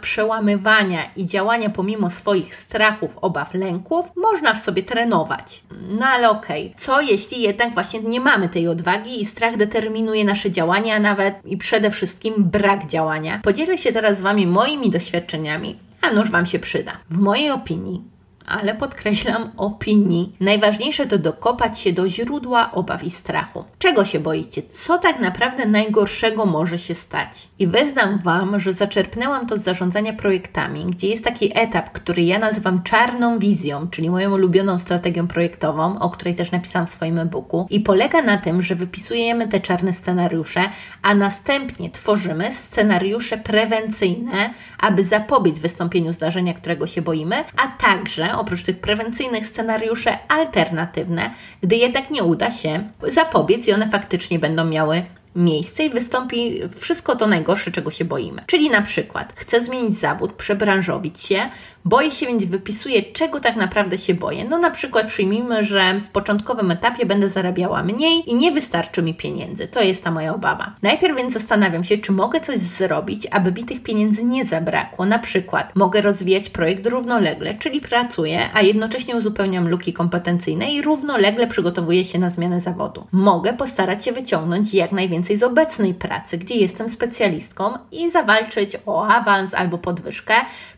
przełamywania 0.00 1.10
i 1.16 1.26
działania 1.26 1.70
pomimo 1.70 2.10
swoich 2.10 2.56
strachów, 2.56 3.18
obaw, 3.18 3.54
lęków, 3.54 4.06
można 4.16 4.54
w 4.54 4.58
sobie 4.58 4.82
trenować. 4.82 5.62
No 5.88 6.06
ale 6.06 6.30
okej, 6.30 6.66
okay. 6.66 6.80
co 6.80 7.00
jeśli 7.00 7.42
jednak 7.42 7.74
właśnie 7.74 8.00
nie 8.00 8.20
mamy 8.20 8.48
tej 8.48 8.68
odwagi 8.68 9.20
i 9.20 9.24
strach 9.24 9.56
determinuje 9.56 10.24
nasze 10.24 10.50
działania, 10.50 10.96
a 10.96 11.00
nawet 11.00 11.34
i 11.44 11.56
przede 11.56 11.90
wszystkim 11.90 12.34
brak 12.38 12.86
działania? 12.86 13.40
Podzielę 13.42 13.78
się 13.78 13.92
teraz 13.92 14.18
z 14.18 14.22
Wami 14.22 14.46
moimi 14.46 14.90
doświadczeniami, 14.90 15.65
a 16.06 16.12
nóż 16.12 16.30
Wam 16.30 16.46
się 16.46 16.58
przyda. 16.58 16.92
W 17.10 17.18
mojej 17.18 17.50
opinii 17.50 18.04
ale 18.46 18.74
podkreślam 18.74 19.50
opinii. 19.56 20.36
Najważniejsze 20.40 21.06
to 21.06 21.18
dokopać 21.18 21.78
się 21.78 21.92
do 21.92 22.08
źródła 22.08 22.72
obaw 22.72 23.04
i 23.04 23.10
strachu. 23.10 23.64
Czego 23.78 24.04
się 24.04 24.20
boicie? 24.20 24.62
Co 24.62 24.98
tak 24.98 25.20
naprawdę 25.20 25.66
najgorszego 25.66 26.46
może 26.46 26.78
się 26.78 26.94
stać? 26.94 27.48
I 27.58 27.66
wyznam 27.66 28.18
Wam, 28.18 28.60
że 28.60 28.72
zaczerpnęłam 28.72 29.46
to 29.46 29.56
z 29.56 29.62
zarządzania 29.62 30.12
projektami, 30.12 30.84
gdzie 30.84 31.08
jest 31.08 31.24
taki 31.24 31.58
etap, 31.58 31.90
który 31.90 32.22
ja 32.22 32.38
nazywam 32.38 32.82
czarną 32.82 33.38
wizją, 33.38 33.88
czyli 33.88 34.10
moją 34.10 34.32
ulubioną 34.32 34.78
strategią 34.78 35.28
projektową, 35.28 35.98
o 35.98 36.10
której 36.10 36.34
też 36.34 36.50
napisałam 36.50 36.86
w 36.86 36.90
swoim 36.90 37.18
e-booku. 37.18 37.66
I 37.70 37.80
polega 37.80 38.22
na 38.22 38.38
tym, 38.38 38.62
że 38.62 38.74
wypisujemy 38.74 39.48
te 39.48 39.60
czarne 39.60 39.92
scenariusze, 39.92 40.62
a 41.02 41.14
następnie 41.14 41.90
tworzymy 41.90 42.52
scenariusze 42.52 43.38
prewencyjne, 43.38 44.54
aby 44.80 45.04
zapobiec 45.04 45.58
wystąpieniu 45.58 46.12
zdarzenia, 46.12 46.54
którego 46.54 46.86
się 46.86 47.02
boimy, 47.02 47.36
a 47.36 47.68
także 47.68 48.35
oprócz 48.38 48.62
tych 48.62 48.78
prewencyjnych, 48.78 49.46
scenariusze 49.46 50.18
alternatywne, 50.28 51.30
gdy 51.62 51.76
jednak 51.76 52.10
nie 52.10 52.22
uda 52.22 52.50
się 52.50 52.88
zapobiec 53.02 53.68
i 53.68 53.72
one 53.72 53.88
faktycznie 53.90 54.38
będą 54.38 54.64
miały 54.64 55.04
miejsce 55.36 55.84
i 55.84 55.90
wystąpi 55.90 56.60
wszystko 56.78 57.16
to 57.16 57.26
najgorsze, 57.26 57.70
czego 57.70 57.90
się 57.90 58.04
boimy. 58.04 58.42
Czyli 58.46 58.70
na 58.70 58.82
przykład 58.82 59.32
chcę 59.36 59.62
zmienić 59.62 59.98
zawód, 59.98 60.32
przebranżowić 60.32 61.20
się, 61.20 61.50
boję 61.86 62.10
się, 62.10 62.26
więc 62.26 62.44
wypisuję, 62.44 63.02
czego 63.02 63.40
tak 63.40 63.56
naprawdę 63.56 63.98
się 63.98 64.14
boję. 64.14 64.44
No 64.44 64.58
na 64.58 64.70
przykład 64.70 65.06
przyjmijmy, 65.06 65.64
że 65.64 66.00
w 66.00 66.10
początkowym 66.10 66.70
etapie 66.70 67.06
będę 67.06 67.28
zarabiała 67.28 67.82
mniej 67.82 68.30
i 68.30 68.34
nie 68.34 68.52
wystarczy 68.52 69.02
mi 69.02 69.14
pieniędzy. 69.14 69.68
To 69.68 69.82
jest 69.82 70.04
ta 70.04 70.10
moja 70.10 70.34
obawa. 70.34 70.74
Najpierw 70.82 71.18
więc 71.18 71.32
zastanawiam 71.32 71.84
się, 71.84 71.98
czy 71.98 72.12
mogę 72.12 72.40
coś 72.40 72.58
zrobić, 72.58 73.26
aby 73.30 73.52
mi 73.52 73.64
tych 73.64 73.82
pieniędzy 73.82 74.24
nie 74.24 74.44
zabrakło. 74.44 75.06
Na 75.06 75.18
przykład 75.18 75.76
mogę 75.76 76.00
rozwijać 76.00 76.50
projekt 76.50 76.86
równolegle, 76.86 77.54
czyli 77.54 77.80
pracuję, 77.80 78.40
a 78.54 78.62
jednocześnie 78.62 79.16
uzupełniam 79.16 79.68
luki 79.68 79.92
kompetencyjne 79.92 80.72
i 80.72 80.82
równolegle 80.82 81.46
przygotowuję 81.46 82.04
się 82.04 82.18
na 82.18 82.30
zmianę 82.30 82.60
zawodu. 82.60 83.06
Mogę 83.12 83.52
postarać 83.52 84.04
się 84.04 84.12
wyciągnąć 84.12 84.74
jak 84.74 84.92
najwięcej 84.92 85.16
więcej 85.16 85.38
z 85.38 85.42
obecnej 85.42 85.94
pracy, 85.94 86.38
gdzie 86.38 86.54
jestem 86.54 86.88
specjalistką 86.88 87.72
i 87.92 88.10
zawalczyć 88.10 88.76
o 88.86 89.06
awans 89.06 89.54
albo 89.54 89.78
podwyżkę, 89.78 90.34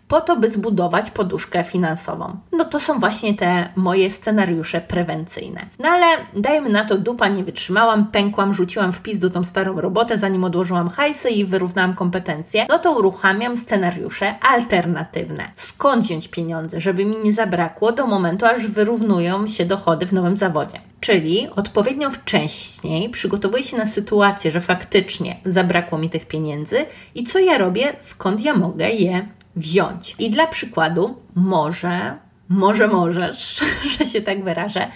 po 0.09 0.21
to, 0.21 0.37
by 0.37 0.50
zbudować 0.50 1.11
poduszkę 1.11 1.65
finansową. 1.65 2.37
No 2.53 2.65
to 2.65 2.81
są 2.81 3.00
właśnie 3.00 3.35
te 3.35 3.69
moje 3.77 4.11
scenariusze 4.11 4.81
prewencyjne. 4.81 5.67
No 5.79 5.88
ale 5.88 6.07
dajmy 6.37 6.69
na 6.69 6.85
to, 6.85 6.99
dupa 6.99 7.29
nie 7.29 7.45
wytrzymałam, 7.45 8.07
pękłam, 8.07 8.55
rzuciłam 8.55 8.93
wpis 8.93 9.19
do 9.19 9.31
tą 9.31 9.45
starą 9.45 9.81
robotę, 9.81 10.19
zanim 10.19 10.45
odłożyłam 10.45 10.88
hajsy 10.88 11.31
i 11.31 11.45
wyrównałam 11.45 11.95
kompetencje, 11.95 12.67
no 12.69 12.79
to 12.79 12.99
uruchamiam 12.99 13.57
scenariusze 13.57 14.35
alternatywne. 14.43 15.45
Skąd 15.55 16.05
wziąć 16.05 16.29
pieniądze, 16.29 16.81
żeby 16.81 17.05
mi 17.05 17.17
nie 17.17 17.33
zabrakło 17.33 17.93
do 17.93 18.07
momentu, 18.07 18.47
aż 18.47 18.67
wyrównują 18.67 19.47
się 19.47 19.67
dochody 19.67 20.07
w 20.07 20.12
nowym 20.12 20.37
zawodzie. 20.37 20.81
Czyli 21.00 21.49
odpowiednio 21.57 22.11
wcześniej 22.11 23.11
przygotowuję 23.11 23.65
się 23.65 23.77
na 23.77 23.87
sytuację, 23.87 24.50
że 24.50 24.61
faktycznie 24.61 25.37
zabrakło 25.45 25.99
mi 25.99 26.11
tych 26.11 26.27
pieniędzy 26.27 26.77
i 27.15 27.25
co 27.25 27.38
ja 27.38 27.59
robię, 27.59 27.97
skąd 28.00 28.41
ja 28.41 28.55
mogę 28.55 28.91
je 28.91 29.27
wziąć. 29.57 30.14
I 30.19 30.31
dla 30.31 30.47
przykładu, 30.47 31.17
może, 31.35 32.17
może 32.49 32.88
możesz, 32.88 33.64
że 33.99 34.07
się 34.07 34.21
tak 34.21 34.45
wyrażę, 34.45 34.87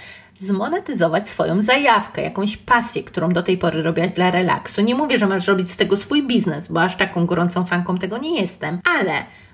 zmonetyzować 0.40 1.28
swoją 1.28 1.60
zajawkę, 1.60 2.22
jakąś 2.22 2.56
pasję, 2.56 3.02
którą 3.02 3.28
do 3.28 3.42
tej 3.42 3.58
pory 3.58 3.82
robiłaś 3.82 4.12
dla 4.12 4.30
relaksu. 4.30 4.82
Nie 4.82 4.94
mówię, 4.94 5.18
że 5.18 5.26
masz 5.26 5.46
robić 5.46 5.70
z 5.70 5.76
tego 5.76 5.96
swój 5.96 6.26
biznes, 6.26 6.68
bo 6.68 6.82
aż 6.82 6.96
taką 6.96 7.26
gorącą 7.26 7.64
fanką 7.64 7.98
tego 7.98 8.18
nie 8.18 8.40
jestem, 8.40 8.80
ale 8.98 9.12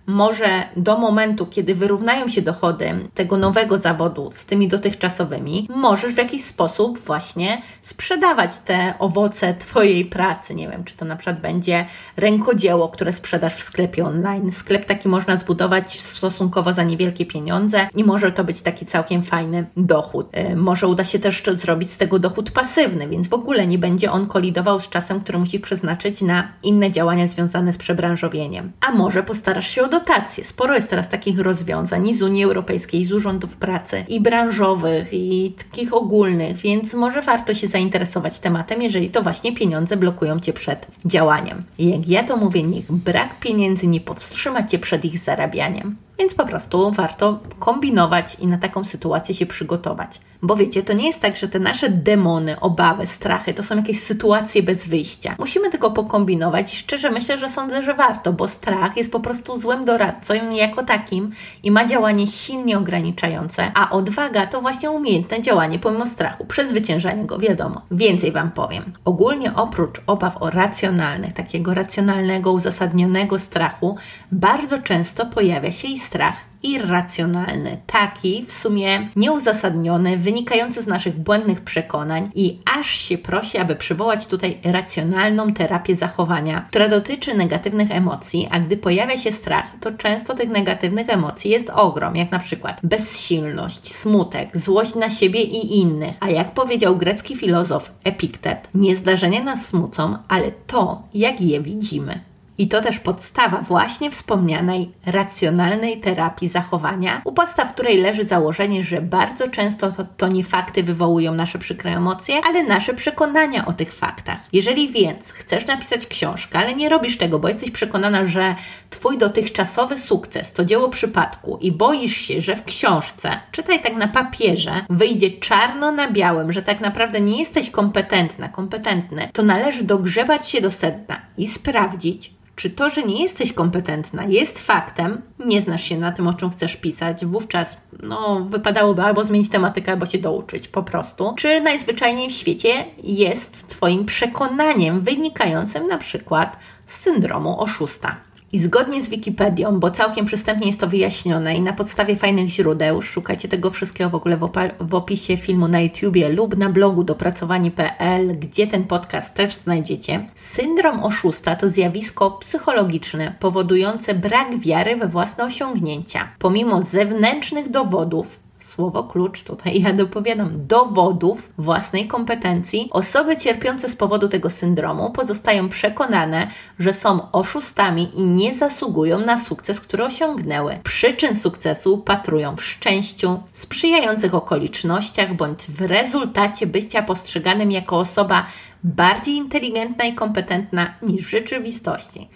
może 0.09 0.62
do 0.77 0.99
momentu, 0.99 1.47
kiedy 1.47 1.75
wyrównają 1.75 2.29
się 2.29 2.43
dochody 2.43 3.09
tego 3.15 3.37
nowego 3.37 3.77
zawodu 3.77 4.31
z 4.33 4.47
tymi 4.47 4.69
dotychczasowymi, 4.69 5.69
możesz 5.77 6.12
w 6.12 6.17
jakiś 6.17 6.45
sposób 6.45 6.99
właśnie 6.99 7.62
sprzedawać 7.83 8.50
te 8.65 8.95
owoce 8.99 9.55
Twojej 9.55 10.05
pracy. 10.05 10.55
Nie 10.55 10.69
wiem, 10.69 10.85
czy 10.85 10.97
to 10.97 11.05
na 11.05 11.17
przykład 11.17 11.41
będzie 11.41 11.87
rękodzieło, 12.17 12.88
które 12.88 13.12
sprzedasz 13.12 13.55
w 13.55 13.62
sklepie 13.62 14.05
online. 14.05 14.53
Sklep 14.53 14.85
taki 14.85 15.09
można 15.09 15.37
zbudować 15.37 16.00
stosunkowo 16.00 16.73
za 16.73 16.83
niewielkie 16.83 17.27
pieniądze 17.27 17.88
i 17.97 18.05
może 18.05 18.33
to 18.33 18.45
być 18.45 18.62
taki 18.62 18.87
całkiem 18.87 19.23
fajny 19.23 19.67
dochód. 19.77 20.29
E, 20.33 20.57
może 20.57 20.87
uda 20.87 21.05
się 21.05 21.19
też 21.19 21.43
zrobić 21.53 21.91
z 21.91 21.97
tego 21.97 22.19
dochód 22.19 22.50
pasywny, 22.50 23.09
więc 23.09 23.29
w 23.29 23.35
ogóle 23.35 23.67
nie 23.67 23.79
będzie 23.79 24.12
on 24.12 24.27
kolidował 24.27 24.81
z 24.81 24.88
czasem, 24.88 25.21
który 25.21 25.38
musisz 25.38 25.61
przeznaczyć 25.61 26.23
na 26.23 26.49
inne 26.62 26.91
działania 26.91 27.29
związane 27.29 27.73
z 27.73 27.79
przebranżowieniem. 27.79 28.73
A 28.81 28.93
może 28.93 29.23
postarasz 29.23 29.69
się 29.69 29.83
o 29.83 29.88
dotacje. 29.99 30.45
Sporo 30.45 30.75
jest 30.75 30.90
teraz 30.90 31.09
takich 31.09 31.38
rozwiązań 31.38 32.09
i 32.09 32.14
z 32.14 32.23
Unii 32.23 32.45
Europejskiej, 32.45 33.00
i 33.00 33.05
z 33.05 33.12
urzędów 33.12 33.57
pracy, 33.57 34.05
i 34.09 34.21
branżowych, 34.21 35.09
i 35.12 35.55
takich 35.59 35.95
ogólnych, 35.95 36.57
więc 36.57 36.95
może 36.95 37.23
warto 37.23 37.55
się 37.55 37.69
zainteresować 37.69 38.38
tematem, 38.38 38.83
jeżeli 38.83 39.11
to 39.11 39.23
właśnie 39.23 39.55
pieniądze 39.55 39.97
blokują 39.97 40.40
Cię 40.40 40.52
przed 40.52 40.87
działaniem. 41.05 41.64
Jak 41.78 42.09
ja 42.09 42.23
to 42.23 42.37
mówię, 42.37 42.62
niech 42.62 42.93
brak 42.93 43.40
pieniędzy 43.40 43.87
nie 43.87 44.00
powstrzyma 44.00 44.62
Cię 44.62 44.78
przed 44.78 45.05
ich 45.05 45.19
zarabianiem. 45.19 45.97
Więc 46.18 46.34
po 46.34 46.46
prostu 46.46 46.90
warto 46.90 47.38
kombinować 47.58 48.37
i 48.40 48.46
na 48.46 48.58
taką 48.58 48.84
sytuację 48.84 49.34
się 49.34 49.46
przygotować. 49.46 50.20
Bo 50.42 50.56
wiecie, 50.56 50.82
to 50.82 50.92
nie 50.92 51.06
jest 51.06 51.20
tak, 51.20 51.37
że 51.37 51.48
te 51.48 51.58
nasze 51.58 51.90
demony, 51.90 52.60
obawy, 52.60 53.06
strachy 53.06 53.54
to 53.54 53.62
są 53.62 53.76
jakieś 53.76 54.02
sytuacje 54.02 54.62
bez 54.62 54.88
wyjścia. 54.88 55.37
Musimy 55.38 55.70
tylko 55.70 55.90
pokombinować 55.90 56.75
i 56.75 56.76
szczerze 56.76 57.10
myślę, 57.10 57.38
że 57.38 57.48
sądzę, 57.48 57.82
że 57.82 57.94
warto, 57.94 58.32
bo 58.32 58.48
strach 58.48 58.96
jest 58.96 59.12
po 59.12 59.20
prostu 59.20 59.60
złym 59.60 59.84
doradcą 59.84 60.34
jako 60.50 60.82
takim 60.82 61.32
i 61.62 61.70
ma 61.70 61.87
działanie 61.87 62.26
silnie 62.26 62.78
ograniczające, 62.78 63.72
a 63.75 63.90
odwaga 63.90 64.46
to 64.46 64.60
właśnie 64.60 64.90
umiejętne 64.90 65.40
działanie 65.40 65.78
pomimo 65.78 66.06
strachu, 66.06 66.44
przezwyciężanie 66.44 67.25
go, 67.25 67.38
wiadomo. 67.38 67.82
Więcej 67.90 68.32
Wam 68.32 68.50
powiem. 68.50 68.92
Ogólnie 69.04 69.54
oprócz 69.54 70.00
obaw 70.06 70.42
o 70.42 70.50
racjonalnych, 70.50 71.32
takiego 71.32 71.75
racjonalnego, 71.75 72.52
uzasadnionego 72.52 73.38
strachu, 73.38 73.96
bardzo 74.32 74.78
często 74.82 75.26
pojawia 75.26 75.72
się 75.72 75.88
i 75.88 75.98
strach 76.09 76.49
irracjonalny, 76.62 77.81
taki 77.87 78.45
w 78.47 78.53
sumie 78.53 79.09
nieuzasadniony, 79.17 80.17
wynikający 80.17 80.83
z 80.83 80.87
naszych 80.87 81.19
błędnych 81.19 81.61
przekonań 81.61 82.31
i 82.35 82.59
aż 82.79 82.91
się 82.91 83.19
prosi, 83.19 83.59
aby 83.59 83.77
przywołać 83.77 84.27
tutaj 84.27 84.59
racjonalną 84.65 85.53
terapię 85.53 85.97
zachowania, 85.97 86.61
która 86.61 86.88
dotyczy 86.88 87.35
negatywnych 87.35 87.91
emocji, 87.91 88.49
a 88.50 88.61
gdy 88.61 88.77
pojawia 88.77 89.19
się 89.19 89.33
strach, 89.33 89.65
to 89.81 89.93
często 89.93 90.35
tych 90.35 90.49
negatywnych 90.49 91.11
emocji 91.11 91.50
jest 91.50 91.71
ogrom, 91.71 92.17
jak 92.17 92.31
na 92.31 92.38
przykład 92.38 92.81
bezsilność, 92.83 93.95
smutek, 93.95 94.57
złość 94.57 94.95
na 94.95 95.11
siebie 95.11 95.43
i 95.43 95.81
innych. 95.81 96.17
A 96.21 96.31
jak 96.31 96.55
powiedział 96.55 96.97
grecki 96.97 97.37
filozof 97.37 97.93
Epiktet, 98.05 98.69
nie 98.75 98.97
zdarzenia 98.97 99.43
nas 99.43 99.67
smucą, 99.67 100.17
ale 100.29 100.53
to, 100.67 101.03
jak 101.15 101.41
je 101.41 101.61
widzimy. 101.61 102.21
I 102.59 102.69
to 102.69 102.83
też 102.83 103.00
podstawa 103.00 103.61
właśnie 103.61 104.11
wspomnianej 104.11 104.91
racjonalnej 105.07 106.00
terapii 106.00 106.49
zachowania, 106.49 107.23
u 107.25 107.33
podstaw 107.33 107.73
której 107.73 107.99
leży 107.99 108.27
założenie, 108.27 108.85
że 108.85 109.03
bardzo 109.03 109.49
często 109.49 109.93
to, 109.93 110.05
to 110.17 110.29
nie 110.29 110.45
fakty 110.45 110.83
wywołują 110.83 111.35
nasze 111.35 111.59
przykre 111.59 111.97
emocje, 111.97 112.41
ale 112.49 112.65
nasze 112.65 112.95
przekonania 112.95 113.67
o 113.67 113.73
tych 113.73 113.95
faktach. 113.95 114.38
Jeżeli 114.53 114.88
więc 114.88 115.31
chcesz 115.31 115.67
napisać 115.67 116.07
książkę, 116.07 116.59
ale 116.59 116.75
nie 116.75 116.88
robisz 116.88 117.19
tego, 117.19 117.38
bo 117.38 117.49
jesteś 117.49 117.71
przekonana, 117.71 118.27
że 118.27 118.55
Twój 118.91 119.19
dotychczasowy 119.19 119.99
sukces 119.99 120.53
to 120.53 120.65
dzieło 120.65 120.88
przypadku 120.88 121.59
i 121.61 121.73
boisz 121.73 122.17
się, 122.17 122.43
że 122.43 122.57
w 122.57 122.65
książce, 122.65 123.41
czytaj 123.53 123.83
tak 123.83 123.97
na 123.97 124.09
papierze, 124.09 124.85
wyjdzie 124.91 125.31
czarno 125.31 125.93
na 125.93 126.11
białym, 126.11 126.53
że 126.53 126.62
tak 126.62 126.81
naprawdę 126.81 127.21
nie 127.21 127.38
jesteś 127.38 127.71
kompetentna, 127.71 128.49
kompetentny, 128.49 129.29
to 129.33 129.43
należy 129.43 129.85
dogrzebać 129.85 130.49
się 130.49 130.61
do 130.61 130.71
sedna 130.71 131.21
i 131.38 131.47
sprawdzić, 131.47 132.38
czy 132.59 132.71
to, 132.71 132.91
że 132.91 133.03
nie 133.03 133.23
jesteś 133.23 133.53
kompetentna, 133.53 134.25
jest 134.25 134.59
faktem, 134.59 135.23
nie 135.38 135.62
znasz 135.62 135.85
się 135.85 135.99
na 135.99 136.12
tym, 136.12 136.27
o 136.27 136.35
czym 136.35 136.50
chcesz 136.50 136.77
pisać, 136.77 137.27
wówczas 137.27 137.77
no, 138.03 138.45
wypadałoby 138.45 139.03
albo 139.03 139.25
zmienić 139.25 139.50
tematykę, 139.50 139.93
albo 139.93 140.07
się 140.07 140.19
douczyć 140.19 140.69
po 140.69 140.83
prostu. 140.83 141.35
Czy 141.37 141.61
najzwyczajniej 141.61 142.31
w 142.31 142.33
świecie 142.33 142.85
jest 143.03 143.69
Twoim 143.69 144.05
przekonaniem 144.05 145.00
wynikającym 145.00 145.87
na 145.87 145.99
przykład 145.99 146.57
z 146.87 147.00
syndromu 147.00 147.61
oszusta. 147.61 148.17
I 148.52 148.59
zgodnie 148.59 149.02
z 149.02 149.09
Wikipedią, 149.09 149.81
bo 149.81 149.90
całkiem 149.90 150.26
przystępnie 150.26 150.67
jest 150.67 150.81
to 150.81 150.87
wyjaśnione 150.87 151.57
i 151.57 151.61
na 151.61 151.73
podstawie 151.73 152.17
fajnych 152.17 152.49
źródeł, 152.49 153.02
szukajcie 153.02 153.49
tego 153.49 153.71
wszystkiego 153.71 154.11
w 154.11 154.14
ogóle 154.14 154.37
w, 154.37 154.50
w 154.81 154.95
opisie 154.95 155.37
filmu 155.37 155.69
na 155.69 155.81
YouTubie 155.81 156.28
lub 156.28 156.57
na 156.57 156.69
blogu 156.69 157.05
dopracowanie.pl, 157.05 158.38
gdzie 158.38 158.67
ten 158.67 158.85
podcast 158.85 159.35
też 159.35 159.55
znajdziecie. 159.55 160.26
Syndrom 160.35 161.02
oszusta 161.02 161.57
to 161.57 161.69
zjawisko 161.69 162.31
psychologiczne 162.31 163.35
powodujące 163.40 164.14
brak 164.14 164.59
wiary 164.59 164.97
we 164.97 165.09
własne 165.09 165.45
osiągnięcia. 165.45 166.28
Pomimo 166.38 166.83
zewnętrznych 166.83 167.71
dowodów, 167.71 168.40
słowo 168.78 169.04
klucz, 169.04 169.42
tutaj 169.42 169.80
ja 169.80 169.92
dopowiadam, 169.92 170.50
dowodów 170.66 171.52
własnej 171.58 172.06
kompetencji, 172.06 172.88
osoby 172.90 173.37
cierpiące 173.37 173.88
z 173.88 173.97
powodu 173.97 174.28
tego 174.28 174.50
syndromu 174.50 175.11
pozostają 175.11 175.68
przekonane, 175.68 176.50
że 176.78 176.92
są 176.92 177.32
oszustami 177.32 178.20
i 178.20 178.25
nie 178.25 178.54
zasługują 178.54 179.18
na 179.18 179.38
sukces, 179.38 179.80
który 179.80 180.04
osiągnęły. 180.04 180.78
Przyczyn 180.85 181.37
sukcesu 181.37 181.99
patrują 181.99 182.56
w 182.56 182.64
szczęściu, 182.64 183.42
sprzyjających 183.52 184.35
okolicznościach 184.35 185.35
bądź 185.35 185.58
w 185.58 185.80
rezultacie 185.80 186.66
bycia 186.66 187.02
postrzeganym 187.02 187.73
jako 187.73 187.99
osoba 187.99 188.47
bardziej 188.85 189.35
inteligentna 189.35 190.04
i 190.04 190.14
kompetentna 190.14 190.94
niż 191.02 191.26
w 191.26 191.30
rzeczywistości. 191.30 192.28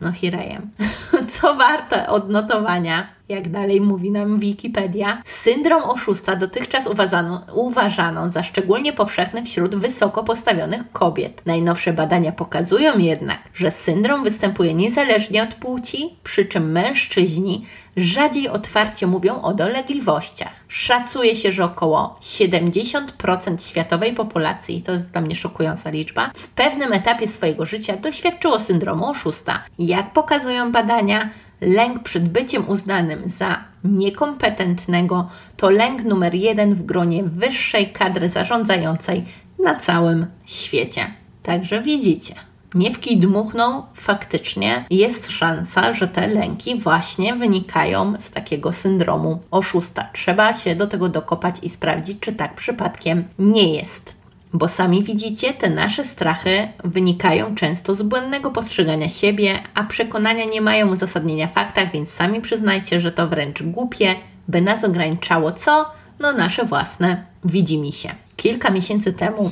No 0.00 0.12
Hirejem. 0.12 0.70
Co 1.28 1.54
warte 1.54 2.08
odnotowania, 2.08 3.19
jak 3.30 3.48
dalej 3.48 3.80
mówi 3.80 4.10
nam 4.10 4.38
Wikipedia, 4.38 5.22
syndrom 5.24 5.82
oszusta 5.82 6.36
dotychczas 6.36 6.86
uważano, 6.86 7.42
uważano 7.54 8.28
za 8.28 8.42
szczególnie 8.42 8.92
powszechny 8.92 9.44
wśród 9.44 9.76
wysoko 9.76 10.24
postawionych 10.24 10.92
kobiet. 10.92 11.42
Najnowsze 11.46 11.92
badania 11.92 12.32
pokazują 12.32 12.98
jednak, 12.98 13.38
że 13.54 13.70
syndrom 13.70 14.24
występuje 14.24 14.74
niezależnie 14.74 15.42
od 15.42 15.54
płci, 15.54 16.14
przy 16.22 16.44
czym 16.44 16.72
mężczyźni 16.72 17.66
rzadziej 17.96 18.48
otwarcie 18.48 19.06
mówią 19.06 19.42
o 19.42 19.54
dolegliwościach. 19.54 20.52
Szacuje 20.68 21.36
się, 21.36 21.52
że 21.52 21.64
około 21.64 22.18
70% 22.20 23.68
światowej 23.68 24.12
populacji, 24.12 24.82
to 24.82 24.92
jest 24.92 25.10
dla 25.10 25.20
mnie 25.20 25.34
szokująca 25.34 25.90
liczba, 25.90 26.30
w 26.34 26.48
pewnym 26.48 26.92
etapie 26.92 27.28
swojego 27.28 27.64
życia 27.64 27.96
doświadczyło 27.96 28.58
syndromu 28.58 29.10
oszusta. 29.10 29.64
Jak 29.78 30.12
pokazują 30.12 30.72
badania, 30.72 31.30
lęk 31.60 32.02
przed 32.02 32.28
byciem 32.28 32.68
uznanym 32.68 33.22
za 33.26 33.64
niekompetentnego 33.84 35.28
to 35.56 35.70
lęk 35.70 36.04
numer 36.04 36.34
jeden 36.34 36.74
w 36.74 36.82
gronie 36.82 37.22
wyższej 37.22 37.92
kadry 37.92 38.28
zarządzającej 38.28 39.24
na 39.58 39.74
całym 39.74 40.26
świecie. 40.44 41.14
Także 41.42 41.82
widzicie. 41.82 42.34
Nie 42.74 42.90
w 42.90 43.00
kij 43.00 43.16
dmuchną, 43.16 43.82
faktycznie 43.94 44.84
jest 44.90 45.30
szansa, 45.30 45.92
że 45.92 46.08
te 46.08 46.26
lęki 46.26 46.78
właśnie 46.78 47.34
wynikają 47.34 48.14
z 48.18 48.30
takiego 48.30 48.72
syndromu 48.72 49.40
oszusta. 49.50 50.08
Trzeba 50.12 50.52
się 50.52 50.76
do 50.76 50.86
tego 50.86 51.08
dokopać 51.08 51.56
i 51.62 51.68
sprawdzić, 51.68 52.20
czy 52.20 52.32
tak 52.32 52.54
przypadkiem 52.54 53.24
nie 53.38 53.74
jest. 53.74 54.19
Bo 54.52 54.68
sami 54.68 55.02
widzicie, 55.02 55.54
te 55.54 55.70
nasze 55.70 56.04
strachy 56.04 56.68
wynikają 56.84 57.54
często 57.54 57.94
z 57.94 58.02
błędnego 58.02 58.50
postrzegania 58.50 59.08
siebie, 59.08 59.58
a 59.74 59.84
przekonania 59.84 60.44
nie 60.44 60.60
mają 60.60 60.88
uzasadnienia 60.88 61.46
w 61.46 61.52
faktach, 61.52 61.92
więc 61.92 62.10
sami 62.10 62.40
przyznajcie, 62.40 63.00
że 63.00 63.12
to 63.12 63.28
wręcz 63.28 63.62
głupie, 63.62 64.14
by 64.48 64.60
nas 64.60 64.84
ograniczało 64.84 65.52
co? 65.52 65.90
No 66.20 66.32
nasze 66.32 66.64
własne 66.64 67.24
widzimy 67.44 67.92
się. 67.92 68.08
Kilka 68.36 68.70
miesięcy 68.70 69.12
temu 69.12 69.50